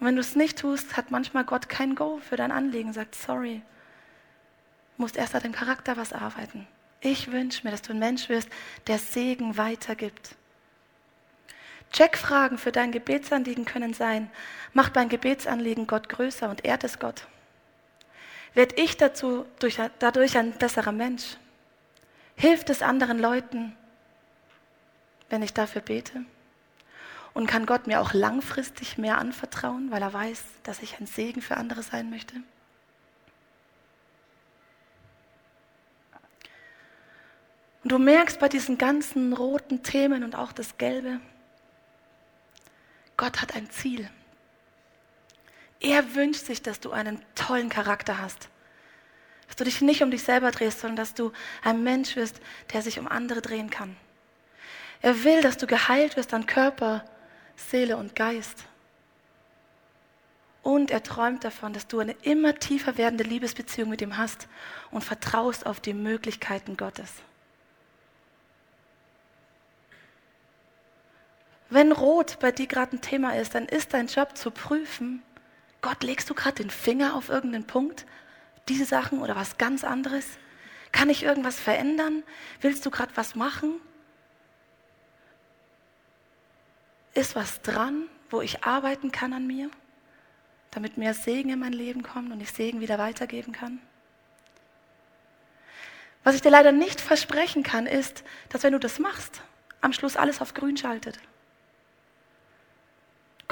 Und 0.00 0.06
wenn 0.06 0.14
du 0.14 0.22
es 0.22 0.34
nicht 0.34 0.58
tust, 0.58 0.96
hat 0.96 1.10
manchmal 1.10 1.44
Gott 1.44 1.68
kein 1.68 1.94
Go 1.94 2.22
für 2.26 2.36
dein 2.36 2.52
Anliegen, 2.52 2.94
sagt, 2.94 3.14
sorry, 3.14 3.60
du 4.96 5.02
musst 5.02 5.18
erst 5.18 5.34
an 5.34 5.42
deinem 5.42 5.52
Charakter 5.52 5.98
was 5.98 6.14
arbeiten. 6.14 6.66
Ich 7.02 7.30
wünsche 7.30 7.60
mir, 7.62 7.70
dass 7.70 7.82
du 7.82 7.92
ein 7.92 7.98
Mensch 7.98 8.30
wirst, 8.30 8.48
der 8.86 8.98
Segen 8.98 9.58
weitergibt. 9.58 10.36
Checkfragen 11.92 12.56
für 12.56 12.72
dein 12.72 12.92
Gebetsanliegen 12.92 13.66
können 13.66 13.92
sein, 13.92 14.30
macht 14.72 14.96
dein 14.96 15.10
Gebetsanliegen 15.10 15.86
Gott 15.86 16.08
größer 16.08 16.48
und 16.48 16.64
ehrt 16.64 16.82
es 16.82 16.98
Gott? 16.98 17.26
Werd 18.54 18.78
ich 18.78 18.96
dazu, 18.96 19.46
durch, 19.58 19.78
dadurch 19.98 20.36
ein 20.36 20.52
besserer 20.52 20.92
Mensch? 20.92 21.36
Hilft 22.36 22.70
es 22.70 22.82
anderen 22.82 23.18
Leuten, 23.18 23.76
wenn 25.30 25.42
ich 25.42 25.54
dafür 25.54 25.80
bete? 25.80 26.24
Und 27.34 27.46
kann 27.46 27.64
Gott 27.64 27.86
mir 27.86 28.00
auch 28.00 28.12
langfristig 28.12 28.98
mehr 28.98 29.16
anvertrauen, 29.16 29.90
weil 29.90 30.02
er 30.02 30.12
weiß, 30.12 30.42
dass 30.64 30.82
ich 30.82 31.00
ein 31.00 31.06
Segen 31.06 31.40
für 31.40 31.56
andere 31.56 31.82
sein 31.82 32.10
möchte? 32.10 32.36
Und 37.82 37.90
du 37.90 37.98
merkst 37.98 38.38
bei 38.38 38.48
diesen 38.48 38.78
ganzen 38.78 39.32
roten 39.32 39.82
Themen 39.82 40.24
und 40.24 40.36
auch 40.36 40.52
das 40.52 40.76
Gelbe, 40.78 41.20
Gott 43.16 43.40
hat 43.40 43.54
ein 43.54 43.70
Ziel. 43.70 44.08
Er 45.82 46.14
wünscht 46.14 46.46
sich, 46.46 46.62
dass 46.62 46.78
du 46.78 46.92
einen 46.92 47.20
tollen 47.34 47.68
Charakter 47.68 48.18
hast. 48.18 48.48
Dass 49.48 49.56
du 49.56 49.64
dich 49.64 49.80
nicht 49.80 50.02
um 50.02 50.12
dich 50.12 50.22
selber 50.22 50.52
drehst, 50.52 50.80
sondern 50.80 50.96
dass 50.96 51.14
du 51.14 51.32
ein 51.62 51.82
Mensch 51.82 52.14
wirst, 52.14 52.40
der 52.72 52.82
sich 52.82 53.00
um 53.00 53.08
andere 53.08 53.42
drehen 53.42 53.68
kann. 53.68 53.96
Er 55.02 55.24
will, 55.24 55.42
dass 55.42 55.58
du 55.58 55.66
geheilt 55.66 56.16
wirst 56.16 56.32
an 56.32 56.46
Körper, 56.46 57.04
Seele 57.56 57.96
und 57.96 58.14
Geist. 58.14 58.64
Und 60.62 60.92
er 60.92 61.02
träumt 61.02 61.42
davon, 61.42 61.72
dass 61.72 61.88
du 61.88 61.98
eine 61.98 62.12
immer 62.22 62.54
tiefer 62.54 62.96
werdende 62.96 63.24
Liebesbeziehung 63.24 63.90
mit 63.90 64.00
ihm 64.00 64.16
hast 64.16 64.46
und 64.92 65.02
vertraust 65.02 65.66
auf 65.66 65.80
die 65.80 65.94
Möglichkeiten 65.94 66.76
Gottes. 66.76 67.10
Wenn 71.68 71.90
Rot 71.90 72.38
bei 72.38 72.52
dir 72.52 72.68
gerade 72.68 72.96
ein 72.96 73.00
Thema 73.00 73.34
ist, 73.36 73.56
dann 73.56 73.66
ist 73.66 73.92
dein 73.94 74.06
Job 74.06 74.36
zu 74.36 74.52
prüfen, 74.52 75.24
Gott, 75.82 76.04
legst 76.04 76.30
du 76.30 76.34
gerade 76.34 76.62
den 76.62 76.70
Finger 76.70 77.16
auf 77.16 77.28
irgendeinen 77.28 77.66
Punkt? 77.66 78.06
Diese 78.68 78.84
Sachen 78.84 79.20
oder 79.20 79.34
was 79.34 79.58
ganz 79.58 79.82
anderes? 79.82 80.24
Kann 80.92 81.10
ich 81.10 81.24
irgendwas 81.24 81.58
verändern? 81.58 82.22
Willst 82.60 82.86
du 82.86 82.90
gerade 82.90 83.12
was 83.16 83.34
machen? 83.34 83.80
Ist 87.14 87.34
was 87.34 87.60
dran, 87.62 88.08
wo 88.30 88.40
ich 88.40 88.64
arbeiten 88.64 89.10
kann 89.10 89.32
an 89.32 89.46
mir, 89.46 89.70
damit 90.70 90.96
mehr 90.96 91.14
Segen 91.14 91.50
in 91.50 91.58
mein 91.58 91.72
Leben 91.72 92.02
kommt 92.02 92.32
und 92.32 92.40
ich 92.40 92.52
Segen 92.52 92.80
wieder 92.80 92.98
weitergeben 92.98 93.52
kann? 93.52 93.80
Was 96.24 96.36
ich 96.36 96.42
dir 96.42 96.50
leider 96.50 96.70
nicht 96.70 97.00
versprechen 97.00 97.64
kann, 97.64 97.86
ist, 97.86 98.22
dass 98.48 98.62
wenn 98.62 98.72
du 98.72 98.78
das 98.78 99.00
machst, 99.00 99.42
am 99.80 99.92
Schluss 99.92 100.16
alles 100.16 100.40
auf 100.40 100.54
grün 100.54 100.76
schaltet. 100.76 101.18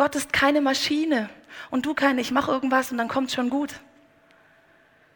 Gott 0.00 0.14
ist 0.14 0.32
keine 0.32 0.62
Maschine 0.62 1.28
und 1.70 1.84
du 1.84 1.92
keine, 1.92 2.22
ich 2.22 2.30
mache 2.30 2.50
irgendwas 2.50 2.90
und 2.90 2.96
dann 2.96 3.06
kommt 3.08 3.32
schon 3.32 3.50
gut. 3.50 3.74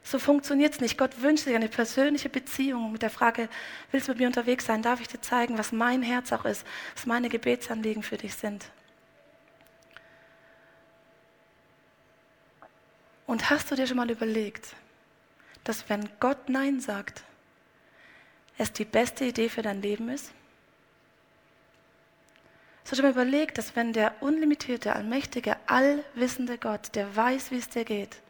So 0.03 0.19
funktioniert 0.19 0.75
es 0.75 0.81
nicht. 0.83 0.99
Gott 0.99 1.23
wünscht 1.23 1.45
sich 1.45 1.55
eine 1.55 1.71
persönliche 1.71 2.29
Beziehung 2.29 2.93
mit 2.93 3.01
der 3.01 3.09
Frage, 3.09 3.49
willst 3.91 4.09
du 4.09 4.13
mit 4.13 4.19
mir 4.19 4.27
unterwegs 4.27 4.67
sein? 4.67 4.83
Darf 4.83 5.01
ich 5.01 5.09
dir 5.09 5.23
zeigen, 5.23 5.57
was 5.57 5.73
mein 5.73 6.03
Herz 6.03 6.35
auch 6.35 6.45
ist, 6.45 6.67
was 6.95 7.07
meine 7.07 7.31
Gebetsanliegen 7.31 8.03
für 8.03 8.19
dich 8.19 8.35
sind? 8.35 8.67
Und 13.27 13.49
hast 13.49 13.71
du 13.71 13.77
dir 13.77 13.87
schon 13.87 13.97
mal 13.97 14.11
überlegt, 14.11 14.77
dass 15.65 15.89
wenn 15.89 16.11
Gott 16.21 16.51
Nein 16.51 16.81
sagt, 16.81 17.25
es 18.59 18.71
die 18.71 18.85
beste 18.85 19.25
Idee 19.25 19.49
für 19.49 19.63
dein 19.63 19.81
Leben 19.81 20.11
ist? 20.11 20.31
Hast 22.85 22.99
du 22.99 23.03
mal 23.03 23.13
überlegt, 23.13 23.57
dass 23.57 23.75
wenn 23.77 23.93
der 23.93 24.23
unlimitierte, 24.23 24.95
allmächtige, 24.95 25.57
allwissende 25.67 26.59
Gott, 26.59 26.95
der 26.95 27.17
weiß, 27.17 27.51
wie 27.51 27.57
es 27.57 27.69
dir 27.69 27.85
geht, 27.85 28.21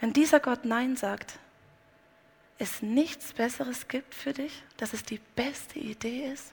wenn 0.00 0.12
dieser 0.12 0.40
Gott 0.40 0.64
Nein 0.64 0.96
sagt, 0.96 1.38
es 2.58 2.80
nichts 2.80 3.32
Besseres 3.32 3.88
gibt 3.88 4.14
für 4.14 4.32
dich, 4.32 4.62
dass 4.76 4.92
es 4.92 5.02
die 5.02 5.18
beste 5.34 5.78
Idee 5.78 6.26
ist? 6.32 6.52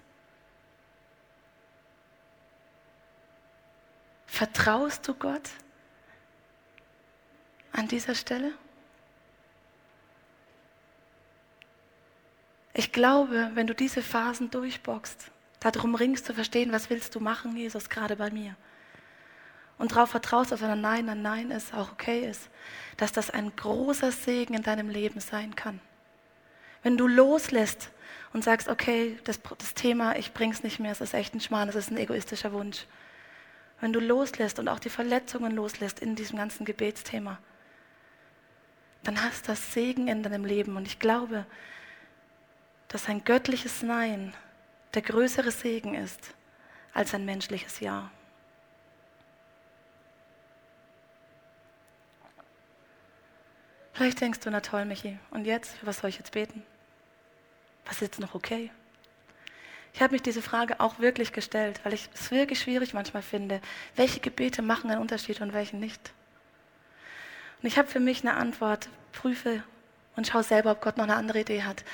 Vertraust 4.26 5.08
du 5.08 5.14
Gott 5.14 5.50
an 7.74 7.88
dieser 7.88 8.16
Stelle? 8.16 8.54
Ich 12.74 12.92
glaube, 12.92 13.52
wenn 13.54 13.68
du 13.68 13.74
diese 13.74 14.02
Phasen 14.02 14.52
durchboxst, 14.52 15.32
darum 15.60 15.96
ringst 15.96 16.26
zu 16.26 16.34
verstehen, 16.34 16.72
was 16.72 16.90
willst 16.90 17.16
du 17.16 17.20
machen, 17.20 17.56
Jesus, 17.56 17.90
gerade 17.90 18.16
bei 18.16 18.30
mir. 18.30 18.56
Und 19.78 19.92
darauf 19.92 20.10
vertraust, 20.10 20.52
dass 20.52 20.62
wenn 20.62 20.70
ein 20.70 20.82
Nein 20.82 21.10
ein 21.10 21.22
Nein 21.22 21.52
ist, 21.52 21.74
auch 21.74 21.92
okay 21.92 22.28
ist, 22.28 22.50
dass 22.98 23.12
das 23.12 23.30
ein 23.30 23.56
großer 23.56 24.12
Segen 24.12 24.56
in 24.56 24.64
deinem 24.64 24.90
Leben 24.90 25.20
sein 25.20 25.56
kann. 25.56 25.80
Wenn 26.84 26.98
du 26.98 27.08
loslässt 27.08 27.92
und 28.34 28.44
sagst, 28.44 28.68
okay, 28.68 29.20
das, 29.24 29.40
das 29.58 29.74
Thema, 29.74 30.16
ich 30.16 30.34
bring's 30.34 30.64
nicht 30.64 30.80
mehr, 30.80 30.92
es 30.92 31.02
ist 31.02 31.14
echt 31.14 31.34
ein 31.36 31.42
Schmarrn, 31.42 31.70
es 31.70 31.76
ist 31.76 31.92
ein 31.92 31.98
egoistischer 31.98 32.54
Wunsch. 32.54 32.86
Wenn 33.80 33.94
du 33.94 34.00
loslässt 34.00 34.58
und 34.58 34.68
auch 34.68 34.80
die 34.80 34.90
Verletzungen 34.90 35.52
loslässt 35.52 36.00
in 36.00 36.16
diesem 36.16 36.38
ganzen 36.38 36.66
Gebetsthema, 36.66 37.38
dann 39.04 39.22
hast 39.22 39.44
du 39.44 39.52
das 39.52 39.74
Segen 39.74 40.08
in 40.08 40.24
deinem 40.24 40.44
Leben. 40.44 40.76
Und 40.76 40.88
ich 40.88 41.00
glaube, 41.00 41.46
dass 42.88 43.08
ein 43.08 43.24
göttliches 43.24 43.84
Nein 43.84 44.34
der 44.94 45.02
größere 45.02 45.52
Segen 45.52 45.96
ist 45.96 46.34
als 46.94 47.14
ein 47.14 47.26
menschliches 47.26 47.80
Ja. 47.80 48.12
Vielleicht 53.94 54.22
denkst 54.22 54.42
du, 54.42 54.52
na 54.52 54.62
toll, 54.62 54.86
Michi, 54.86 55.18
und 55.32 55.46
jetzt, 55.46 55.76
für 55.78 55.88
was 55.88 56.00
soll 56.00 56.12
ich 56.12 56.18
jetzt 56.18 56.32
beten? 56.32 56.64
Was 57.86 57.96
ist 57.96 58.02
jetzt 58.02 58.20
noch 58.20 58.36
okay? 58.36 58.70
Ich 59.94 60.04
habe 60.04 60.14
mich 60.14 60.22
diese 60.22 60.44
Frage 60.44 60.80
auch 60.80 61.00
wirklich 61.00 61.34
gestellt, 61.34 61.80
weil 61.84 61.94
ich 61.94 62.08
es 62.14 62.30
wirklich 62.30 62.60
schwierig 62.60 62.94
manchmal 62.94 63.24
finde, 63.24 63.60
welche 63.96 64.20
Gebete 64.20 64.62
machen 64.62 64.92
einen 64.92 65.02
Unterschied 65.02 65.42
und 65.42 65.54
welche 65.54 65.78
nicht. 65.78 66.14
Und 67.62 67.68
ich 67.68 67.80
habe 67.80 67.88
für 67.88 68.00
mich 68.00 68.22
eine 68.22 68.36
Antwort, 68.36 68.90
prüfe 69.14 69.64
und 70.18 70.28
schau 70.28 70.42
selber, 70.42 70.72
ob 70.72 70.82
Gott 70.82 70.98
noch 70.98 71.06
eine 71.06 71.16
andere 71.16 71.40
Idee 71.40 71.64
hat. 71.64 71.86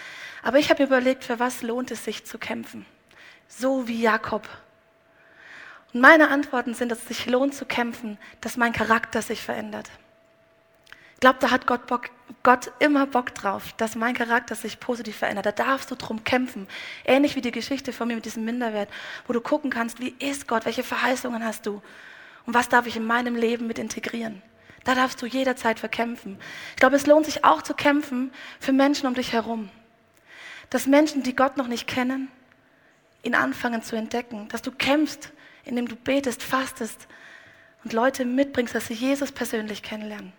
Aber 0.41 0.57
ich 0.57 0.71
habe 0.71 0.81
überlegt, 0.81 1.23
für 1.23 1.39
was 1.39 1.61
lohnt 1.61 1.91
es 1.91 2.03
sich 2.03 2.25
zu 2.25 2.39
kämpfen? 2.39 2.85
So 3.47 3.87
wie 3.87 4.01
Jakob. 4.01 4.47
Und 5.93 6.01
meine 6.01 6.29
Antworten 6.29 6.73
sind, 6.73 6.89
dass 6.89 6.99
es 6.99 7.07
sich 7.07 7.25
lohnt 7.27 7.53
zu 7.53 7.65
kämpfen, 7.65 8.17
dass 8.41 8.57
mein 8.57 8.73
Charakter 8.73 9.21
sich 9.21 9.41
verändert. 9.41 9.91
Ich 11.13 11.19
glaube, 11.19 11.37
da 11.39 11.51
hat 11.51 11.67
Gott, 11.67 11.85
Bock, 11.85 12.09
Gott 12.41 12.71
immer 12.79 13.05
Bock 13.05 13.33
drauf, 13.35 13.73
dass 13.77 13.95
mein 13.95 14.15
Charakter 14.15 14.55
sich 14.55 14.79
positiv 14.79 15.17
verändert. 15.17 15.45
Da 15.45 15.51
darfst 15.51 15.91
du 15.91 15.95
drum 15.95 16.23
kämpfen. 16.23 16.67
Ähnlich 17.05 17.35
wie 17.35 17.41
die 17.41 17.51
Geschichte 17.51 17.93
von 17.93 18.07
mir 18.07 18.15
mit 18.15 18.25
diesem 18.25 18.43
Minderwert, 18.43 18.89
wo 19.27 19.33
du 19.33 19.39
gucken 19.39 19.69
kannst, 19.69 19.99
wie 19.99 20.15
ist 20.19 20.47
Gott, 20.47 20.65
welche 20.65 20.83
Verheißungen 20.83 21.45
hast 21.45 21.65
du 21.65 21.81
und 22.45 22.53
was 22.53 22.67
darf 22.67 22.87
ich 22.87 22.97
in 22.97 23.05
meinem 23.05 23.35
Leben 23.35 23.67
mit 23.67 23.79
integrieren. 23.79 24.41
Da 24.83 24.95
darfst 24.95 25.21
du 25.21 25.25
jederzeit 25.25 25.79
verkämpfen. 25.79 26.37
Ich 26.71 26.75
glaube, 26.77 26.95
es 26.95 27.05
lohnt 27.05 27.25
sich 27.25 27.45
auch 27.45 27.61
zu 27.61 27.73
kämpfen 27.73 28.31
für 28.59 28.73
Menschen 28.73 29.07
um 29.07 29.13
dich 29.13 29.31
herum. 29.31 29.69
Dass 30.69 30.87
Menschen, 30.87 31.23
die 31.23 31.35
Gott 31.35 31.57
noch 31.57 31.67
nicht 31.67 31.87
kennen, 31.87 32.29
ihn 33.23 33.35
anfangen 33.35 33.81
zu 33.81 33.95
entdecken. 33.95 34.49
Dass 34.49 34.61
du 34.61 34.71
kämpfst, 34.71 35.31
indem 35.63 35.87
du 35.87 35.95
betest, 35.95 36.43
fastest 36.43 37.07
und 37.83 37.93
Leute 37.93 38.25
mitbringst, 38.25 38.75
dass 38.75 38.87
sie 38.87 38.93
Jesus 38.93 39.31
persönlich 39.31 39.83
kennenlernen. 39.83 40.33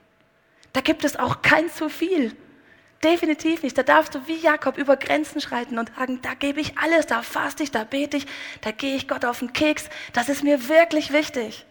Da 0.73 0.81
gibt 0.81 1.05
es 1.05 1.17
auch 1.17 1.41
kein 1.41 1.71
zu 1.71 1.89
viel. 1.89 2.37
Definitiv 3.03 3.63
nicht. 3.63 3.77
Da 3.77 3.83
darfst 3.83 4.15
du 4.15 4.27
wie 4.27 4.37
Jakob 4.37 4.79
über 4.79 4.97
Grenzen 4.97 5.41
schreiten 5.41 5.79
und 5.79 5.95
sagen, 5.95 6.21
da 6.23 6.35
gebe 6.35 6.61
ich 6.61 6.79
alles, 6.79 7.07
da 7.07 7.23
faste 7.23 7.63
ich, 7.63 7.71
da 7.71 7.85
bete 7.85 8.17
ich, 8.17 8.27
da 8.63 8.71
gehe 8.71 8.97
ich 8.97 9.09
Gott 9.09 9.25
auf 9.25 9.39
den 9.39 9.53
Keks. 9.53 9.89
Das 10.13 10.29
ist 10.29 10.43
mir 10.43 10.69
wirklich 10.69 11.13
wichtig. 11.13 11.67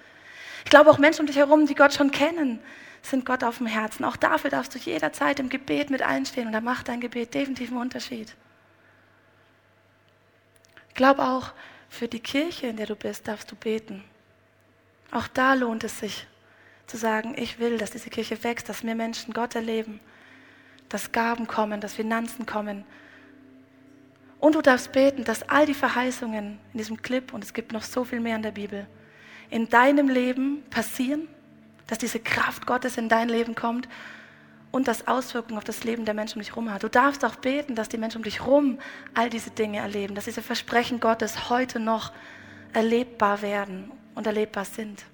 Ich 0.63 0.69
glaube 0.69 0.89
auch 0.89 0.97
Menschen 0.97 1.21
um 1.21 1.27
dich 1.27 1.37
herum, 1.37 1.65
die 1.65 1.75
Gott 1.75 1.93
schon 1.93 2.11
kennen, 2.11 2.59
sind 3.01 3.25
Gott 3.25 3.43
auf 3.43 3.57
dem 3.57 3.67
Herzen. 3.67 4.05
Auch 4.05 4.15
dafür 4.15 4.49
darfst 4.49 4.73
du 4.73 4.79
jederzeit 4.79 5.39
im 5.39 5.49
Gebet 5.49 5.89
mit 5.89 6.01
einstehen 6.01 6.47
und 6.47 6.53
da 6.53 6.61
macht 6.61 6.87
dein 6.87 7.01
Gebet 7.01 7.33
definitiv 7.33 7.69
einen 7.69 7.81
Unterschied. 7.81 8.33
Ich 10.89 10.95
glaube 10.95 11.23
auch, 11.23 11.51
für 11.89 12.07
die 12.07 12.19
Kirche, 12.19 12.67
in 12.67 12.77
der 12.77 12.87
du 12.87 12.95
bist, 12.95 13.27
darfst 13.27 13.51
du 13.51 13.55
beten. 13.55 14.03
Auch 15.11 15.27
da 15.27 15.53
lohnt 15.53 15.83
es 15.83 15.99
sich 15.99 16.27
zu 16.87 16.97
sagen, 16.97 17.35
ich 17.37 17.59
will, 17.59 17.77
dass 17.77 17.91
diese 17.91 18.09
Kirche 18.09 18.43
wächst, 18.43 18.67
dass 18.69 18.83
mehr 18.83 18.95
Menschen 18.95 19.33
Gott 19.33 19.55
erleben, 19.55 19.99
dass 20.89 21.11
Gaben 21.11 21.47
kommen, 21.47 21.81
dass 21.81 21.93
Finanzen 21.93 22.45
kommen. 22.45 22.83
Und 24.39 24.55
du 24.55 24.61
darfst 24.61 24.91
beten, 24.91 25.23
dass 25.23 25.47
all 25.49 25.65
die 25.65 25.73
Verheißungen 25.73 26.59
in 26.73 26.77
diesem 26.77 27.01
Clip, 27.01 27.33
und 27.33 27.43
es 27.43 27.53
gibt 27.53 27.71
noch 27.71 27.83
so 27.83 28.03
viel 28.03 28.19
mehr 28.19 28.35
in 28.35 28.43
der 28.43 28.51
Bibel, 28.51 28.87
in 29.49 29.69
deinem 29.69 30.09
Leben 30.09 30.63
passieren, 30.69 31.27
dass 31.87 31.97
diese 31.97 32.19
Kraft 32.19 32.65
Gottes 32.65 32.97
in 32.97 33.09
dein 33.09 33.29
Leben 33.29 33.55
kommt 33.55 33.87
und 34.71 34.87
das 34.87 35.07
Auswirkungen 35.07 35.57
auf 35.57 35.63
das 35.63 35.83
Leben 35.83 36.05
der 36.05 36.13
Menschen 36.13 36.37
um 36.37 36.41
dich 36.41 36.51
herum 36.51 36.73
hat. 36.73 36.83
Du 36.83 36.89
darfst 36.89 37.23
auch 37.23 37.35
beten, 37.35 37.75
dass 37.75 37.89
die 37.89 37.97
Menschen 37.97 38.17
um 38.17 38.23
dich 38.23 38.39
herum 38.39 38.79
all 39.13 39.29
diese 39.29 39.51
Dinge 39.51 39.79
erleben, 39.79 40.15
dass 40.15 40.25
diese 40.25 40.41
Versprechen 40.41 40.99
Gottes 40.99 41.49
heute 41.49 41.79
noch 41.79 42.11
erlebbar 42.73 43.41
werden 43.41 43.91
und 44.15 44.25
erlebbar 44.25 44.65
sind. 44.65 45.05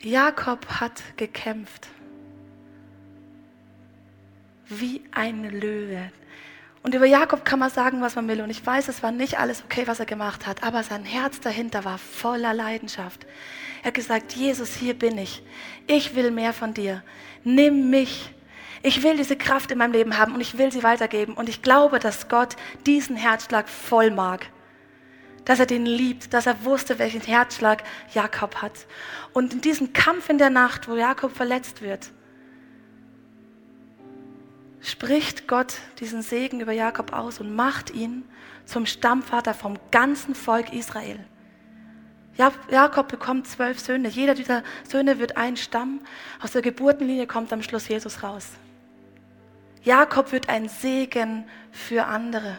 Jakob 0.00 0.66
hat 0.66 1.02
gekämpft 1.16 1.88
wie 4.68 5.02
ein 5.12 5.44
Löwe. 5.44 6.10
Und 6.84 6.94
über 6.94 7.06
Jakob 7.06 7.46
kann 7.46 7.58
man 7.58 7.70
sagen, 7.70 8.02
was 8.02 8.14
man 8.14 8.28
will. 8.28 8.42
Und 8.42 8.50
ich 8.50 8.64
weiß, 8.64 8.88
es 8.88 9.02
war 9.02 9.10
nicht 9.10 9.38
alles 9.38 9.64
okay, 9.64 9.86
was 9.86 10.00
er 10.00 10.06
gemacht 10.06 10.46
hat. 10.46 10.62
Aber 10.62 10.82
sein 10.82 11.02
Herz 11.02 11.40
dahinter 11.40 11.86
war 11.86 11.96
voller 11.96 12.52
Leidenschaft. 12.52 13.24
Er 13.82 13.86
hat 13.86 13.94
gesagt, 13.94 14.34
Jesus, 14.34 14.74
hier 14.74 14.92
bin 14.92 15.16
ich. 15.16 15.42
Ich 15.86 16.14
will 16.14 16.30
mehr 16.30 16.52
von 16.52 16.74
dir. 16.74 17.02
Nimm 17.42 17.88
mich. 17.88 18.30
Ich 18.82 19.02
will 19.02 19.16
diese 19.16 19.34
Kraft 19.34 19.70
in 19.70 19.78
meinem 19.78 19.92
Leben 19.92 20.18
haben 20.18 20.34
und 20.34 20.42
ich 20.42 20.58
will 20.58 20.70
sie 20.70 20.82
weitergeben. 20.82 21.32
Und 21.32 21.48
ich 21.48 21.62
glaube, 21.62 22.00
dass 22.00 22.28
Gott 22.28 22.54
diesen 22.84 23.16
Herzschlag 23.16 23.70
voll 23.70 24.10
mag. 24.10 24.44
Dass 25.46 25.60
er 25.60 25.66
den 25.66 25.86
liebt, 25.86 26.34
dass 26.34 26.44
er 26.44 26.66
wusste, 26.66 26.98
welchen 26.98 27.22
Herzschlag 27.22 27.82
Jakob 28.12 28.56
hat. 28.56 28.86
Und 29.32 29.54
in 29.54 29.62
diesem 29.62 29.94
Kampf 29.94 30.28
in 30.28 30.36
der 30.36 30.50
Nacht, 30.50 30.86
wo 30.86 30.96
Jakob 30.96 31.34
verletzt 31.34 31.80
wird, 31.80 32.10
spricht 34.84 35.48
Gott 35.48 35.76
diesen 35.98 36.22
Segen 36.22 36.60
über 36.60 36.72
Jakob 36.72 37.12
aus 37.12 37.40
und 37.40 37.56
macht 37.56 37.90
ihn 37.90 38.22
zum 38.66 38.86
Stammvater 38.86 39.54
vom 39.54 39.78
ganzen 39.90 40.34
Volk 40.34 40.72
Israel. 40.72 41.18
Jakob 42.70 43.08
bekommt 43.08 43.46
zwölf 43.46 43.78
Söhne. 43.78 44.08
Jeder 44.08 44.34
dieser 44.34 44.62
Söhne 44.88 45.18
wird 45.18 45.36
ein 45.36 45.56
Stamm. 45.56 46.00
Aus 46.42 46.52
der 46.52 46.62
Geburtenlinie 46.62 47.26
kommt 47.26 47.52
am 47.52 47.62
Schluss 47.62 47.88
Jesus 47.88 48.22
raus. 48.22 48.48
Jakob 49.84 50.32
wird 50.32 50.48
ein 50.48 50.68
Segen 50.68 51.44
für 51.70 52.06
andere, 52.06 52.58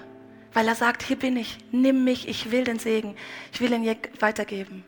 weil 0.54 0.68
er 0.68 0.76
sagt, 0.76 1.04
hier 1.04 1.18
bin 1.18 1.38
ich, 1.38 1.58
nimm 1.72 2.04
mich, 2.04 2.28
ich 2.28 2.52
will 2.52 2.64
den 2.64 2.80
Segen, 2.80 3.16
ich 3.52 3.62
will 3.62 3.74
ihn 3.74 3.96
weitergeben. 4.20 4.84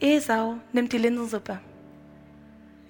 Esau 0.00 0.58
nimmt 0.72 0.92
die 0.92 0.98
Linsensuppe. 0.98 1.60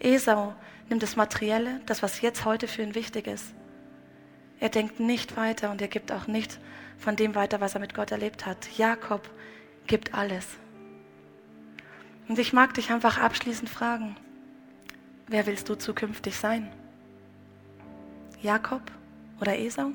Esau 0.00 0.54
nimmt 0.88 1.02
das 1.02 1.16
Materielle, 1.16 1.80
das, 1.86 2.02
was 2.02 2.20
jetzt 2.20 2.44
heute 2.44 2.68
für 2.68 2.82
ihn 2.82 2.94
wichtig 2.94 3.26
ist. 3.26 3.54
Er 4.60 4.68
denkt 4.68 5.00
nicht 5.00 5.36
weiter 5.36 5.70
und 5.70 5.80
er 5.80 5.88
gibt 5.88 6.10
auch 6.10 6.26
nicht 6.26 6.58
von 6.98 7.14
dem 7.16 7.34
weiter, 7.34 7.60
was 7.60 7.74
er 7.74 7.80
mit 7.80 7.94
Gott 7.94 8.10
erlebt 8.10 8.46
hat. 8.46 8.76
Jakob 8.76 9.28
gibt 9.86 10.14
alles. 10.14 10.46
Und 12.28 12.38
ich 12.38 12.52
mag 12.52 12.74
dich 12.74 12.90
einfach 12.90 13.18
abschließend 13.18 13.70
fragen, 13.70 14.16
wer 15.28 15.46
willst 15.46 15.68
du 15.68 15.76
zukünftig 15.76 16.36
sein? 16.36 16.70
Jakob 18.42 18.82
oder 19.40 19.58
Esau? 19.58 19.92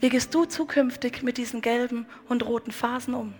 Wie 0.00 0.10
gehst 0.10 0.34
du 0.34 0.44
zukünftig 0.44 1.22
mit 1.22 1.38
diesen 1.38 1.62
gelben 1.62 2.06
und 2.28 2.44
roten 2.44 2.72
Phasen 2.72 3.14
um? 3.14 3.34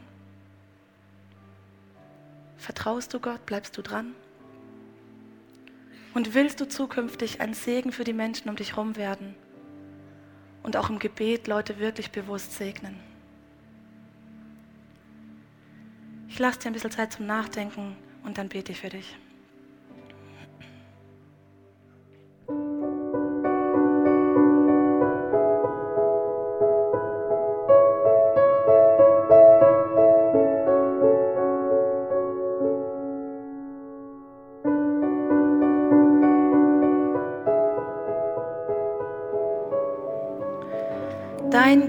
Vertraust 2.57 3.13
du 3.13 3.21
Gott? 3.21 3.45
Bleibst 3.45 3.77
du 3.77 3.83
dran? 3.83 4.15
Und 6.15 6.33
willst 6.33 6.61
du 6.61 6.69
zukünftig 6.69 7.41
ein 7.41 7.55
Segen 7.55 7.91
für 7.91 8.05
die 8.05 8.13
Menschen 8.13 8.49
um 8.49 8.55
dich 8.55 8.77
herum 8.77 8.95
werden? 8.95 9.35
Und 10.63 10.77
auch 10.77 10.89
im 10.89 11.01
Gebet 11.01 11.49
Leute 11.49 11.81
wirklich 11.81 12.13
bewusst 12.13 12.55
segnen? 12.55 12.99
Ich 16.29 16.39
lasse 16.39 16.61
dir 16.61 16.69
ein 16.69 16.73
bisschen 16.73 16.93
Zeit 16.93 17.13
zum 17.13 17.27
Nachdenken 17.27 17.97
und 18.25 18.39
dann 18.39 18.49
bete 18.49 18.73
ich 18.73 18.81
für 18.81 18.89
dich. 18.89 19.17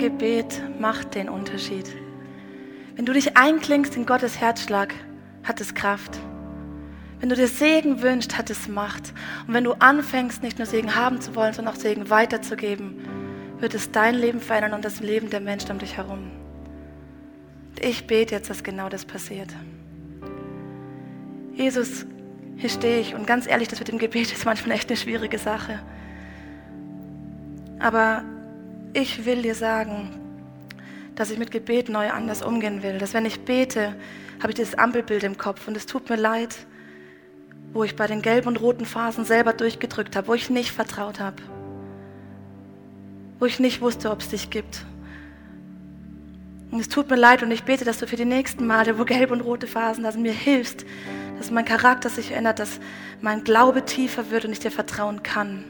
Gebet 0.05 0.61
macht 0.79 1.15
den 1.15 1.29
Unterschied. 1.29 1.87
Wenn 2.95 3.07
du 3.07 3.13
dich 3.13 3.37
einklingst 3.37 3.97
in 3.97 4.05
Gottes 4.05 4.39
Herzschlag, 4.39 4.93
hat 5.43 5.59
es 5.61 5.73
Kraft. 5.73 6.19
Wenn 7.19 7.29
du 7.29 7.35
dir 7.35 7.47
Segen 7.47 8.03
wünschst, 8.03 8.37
hat 8.37 8.51
es 8.51 8.67
Macht. 8.67 9.15
Und 9.47 9.55
wenn 9.55 9.63
du 9.63 9.73
anfängst, 9.73 10.43
nicht 10.43 10.59
nur 10.59 10.67
Segen 10.67 10.93
haben 10.93 11.21
zu 11.21 11.33
wollen, 11.33 11.53
sondern 11.53 11.73
auch 11.73 11.79
Segen 11.79 12.11
weiterzugeben, 12.11 12.99
wird 13.57 13.73
es 13.73 13.91
dein 13.91 14.13
Leben 14.13 14.41
verändern 14.41 14.73
und 14.73 14.85
das 14.85 14.99
Leben 14.99 15.31
der 15.31 15.39
Menschen 15.39 15.71
um 15.71 15.79
dich 15.79 15.97
herum. 15.97 16.29
Ich 17.81 18.05
bete 18.05 18.35
jetzt, 18.35 18.51
dass 18.51 18.61
genau 18.61 18.89
das 18.89 19.05
passiert. 19.05 19.49
Jesus, 21.55 22.05
hier 22.57 22.69
stehe 22.69 22.99
ich 22.99 23.15
und 23.15 23.25
ganz 23.25 23.47
ehrlich, 23.47 23.69
das 23.69 23.79
mit 23.79 23.87
dem 23.87 23.97
Gebet 23.97 24.31
ist 24.31 24.45
manchmal 24.45 24.75
echt 24.75 24.87
eine 24.87 24.97
schwierige 24.97 25.39
Sache. 25.39 25.79
Aber 27.79 28.23
ich 28.95 29.25
will 29.25 29.41
dir 29.41 29.55
sagen, 29.55 30.09
dass 31.15 31.29
ich 31.29 31.37
mit 31.37 31.51
Gebet 31.51 31.89
neu 31.89 32.09
anders 32.09 32.41
umgehen 32.41 32.81
will. 32.81 32.97
Dass 32.97 33.13
wenn 33.13 33.25
ich 33.25 33.41
bete, 33.41 33.95
habe 34.39 34.49
ich 34.49 34.55
dieses 34.55 34.75
Ampelbild 34.75 35.23
im 35.23 35.37
Kopf 35.37 35.67
und 35.67 35.75
es 35.75 35.85
tut 35.85 36.09
mir 36.09 36.15
leid, 36.15 36.55
wo 37.73 37.83
ich 37.83 37.95
bei 37.95 38.07
den 38.07 38.21
gelben 38.21 38.47
und 38.47 38.61
roten 38.61 38.85
Phasen 38.85 39.25
selber 39.25 39.51
durchgedrückt 39.51 40.15
habe, 40.15 40.29
wo 40.29 40.33
ich 40.33 40.49
nicht 40.49 40.71
vertraut 40.71 41.19
habe, 41.19 41.41
wo 43.39 43.45
ich 43.45 43.59
nicht 43.59 43.81
wusste, 43.81 44.11
ob 44.11 44.21
es 44.21 44.29
dich 44.29 44.49
gibt. 44.49 44.85
Und 46.71 46.79
es 46.79 46.87
tut 46.87 47.09
mir 47.09 47.17
leid 47.17 47.43
und 47.43 47.51
ich 47.51 47.63
bete, 47.63 47.83
dass 47.83 47.99
du 47.99 48.07
für 48.07 48.15
die 48.15 48.25
nächsten 48.25 48.65
Male, 48.65 48.97
wo 48.97 49.03
gelbe 49.03 49.33
und 49.33 49.41
rote 49.41 49.67
Phasen 49.67 50.05
da 50.05 50.11
sind, 50.13 50.21
mir 50.21 50.31
hilfst, 50.31 50.85
dass 51.37 51.51
mein 51.51 51.65
Charakter 51.65 52.09
sich 52.09 52.31
ändert, 52.31 52.59
dass 52.59 52.79
mein 53.21 53.43
Glaube 53.43 53.83
tiefer 53.83 54.31
wird 54.31 54.45
und 54.45 54.53
ich 54.53 54.59
dir 54.59 54.71
vertrauen 54.71 55.21
kann. 55.21 55.65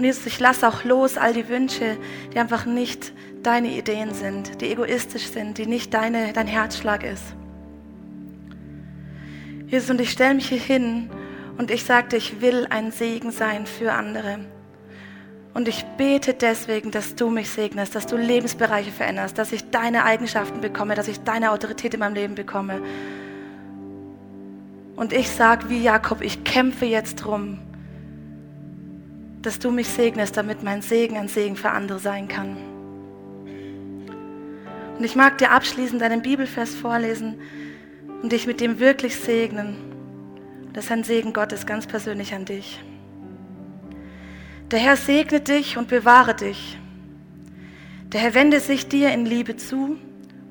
Und 0.00 0.06
Jesus, 0.06 0.24
ich 0.24 0.40
lasse 0.40 0.66
auch 0.66 0.84
los 0.84 1.18
all 1.18 1.34
die 1.34 1.50
Wünsche, 1.50 1.98
die 2.32 2.38
einfach 2.38 2.64
nicht 2.64 3.12
deine 3.42 3.68
Ideen 3.68 4.14
sind, 4.14 4.62
die 4.62 4.72
egoistisch 4.72 5.26
sind, 5.26 5.58
die 5.58 5.66
nicht 5.66 5.92
deine, 5.92 6.32
dein 6.32 6.46
Herzschlag 6.46 7.04
ist. 7.04 7.22
Jesus, 9.66 9.90
und 9.90 10.00
ich 10.00 10.10
stelle 10.10 10.36
mich 10.36 10.48
hier 10.48 10.58
hin 10.58 11.10
und 11.58 11.70
ich 11.70 11.84
sagte, 11.84 12.16
ich 12.16 12.40
will 12.40 12.66
ein 12.70 12.92
Segen 12.92 13.30
sein 13.30 13.66
für 13.66 13.92
andere. 13.92 14.38
Und 15.52 15.68
ich 15.68 15.84
bete 15.98 16.32
deswegen, 16.32 16.90
dass 16.90 17.14
du 17.14 17.28
mich 17.28 17.50
segnest, 17.50 17.94
dass 17.94 18.06
du 18.06 18.16
Lebensbereiche 18.16 18.92
veränderst, 18.92 19.36
dass 19.36 19.52
ich 19.52 19.68
deine 19.68 20.04
Eigenschaften 20.04 20.62
bekomme, 20.62 20.94
dass 20.94 21.08
ich 21.08 21.20
deine 21.24 21.50
Autorität 21.50 21.92
in 21.92 22.00
meinem 22.00 22.14
Leben 22.14 22.34
bekomme. 22.34 22.80
Und 24.96 25.12
ich 25.12 25.28
sage 25.28 25.68
wie 25.68 25.82
Jakob, 25.82 26.22
ich 26.22 26.42
kämpfe 26.42 26.86
jetzt 26.86 27.16
drum, 27.16 27.58
dass 29.42 29.58
du 29.58 29.70
mich 29.70 29.88
segnest, 29.88 30.36
damit 30.36 30.62
mein 30.62 30.82
Segen 30.82 31.16
ein 31.16 31.28
Segen 31.28 31.56
für 31.56 31.70
andere 31.70 31.98
sein 31.98 32.28
kann. 32.28 32.56
Und 34.98 35.04
ich 35.04 35.16
mag 35.16 35.38
dir 35.38 35.50
abschließend 35.52 36.02
einen 36.02 36.20
Bibelvers 36.20 36.74
vorlesen 36.74 37.40
und 38.22 38.32
dich 38.32 38.46
mit 38.46 38.60
dem 38.60 38.78
wirklich 38.78 39.16
segnen. 39.16 39.76
Das 40.74 40.84
ist 40.84 40.92
ein 40.92 41.04
Segen 41.04 41.32
Gottes 41.32 41.64
ganz 41.64 41.86
persönlich 41.86 42.34
an 42.34 42.44
dich. 42.44 42.80
Der 44.70 44.78
Herr 44.78 44.96
segne 44.96 45.40
dich 45.40 45.78
und 45.78 45.88
bewahre 45.88 46.34
dich. 46.34 46.78
Der 48.12 48.20
Herr 48.20 48.34
wende 48.34 48.60
sich 48.60 48.88
dir 48.88 49.12
in 49.12 49.24
Liebe 49.24 49.56
zu 49.56 49.96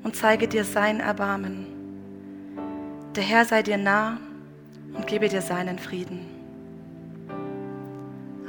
und 0.02 0.16
zeige 0.16 0.48
dir 0.48 0.64
sein 0.64 1.00
Erbarmen. 1.00 1.66
Der 3.14 3.22
Herr 3.22 3.44
sei 3.44 3.62
dir 3.62 3.78
nah 3.78 4.18
und 4.94 5.06
gebe 5.06 5.28
dir 5.28 5.42
seinen 5.42 5.78
Frieden. 5.78 6.29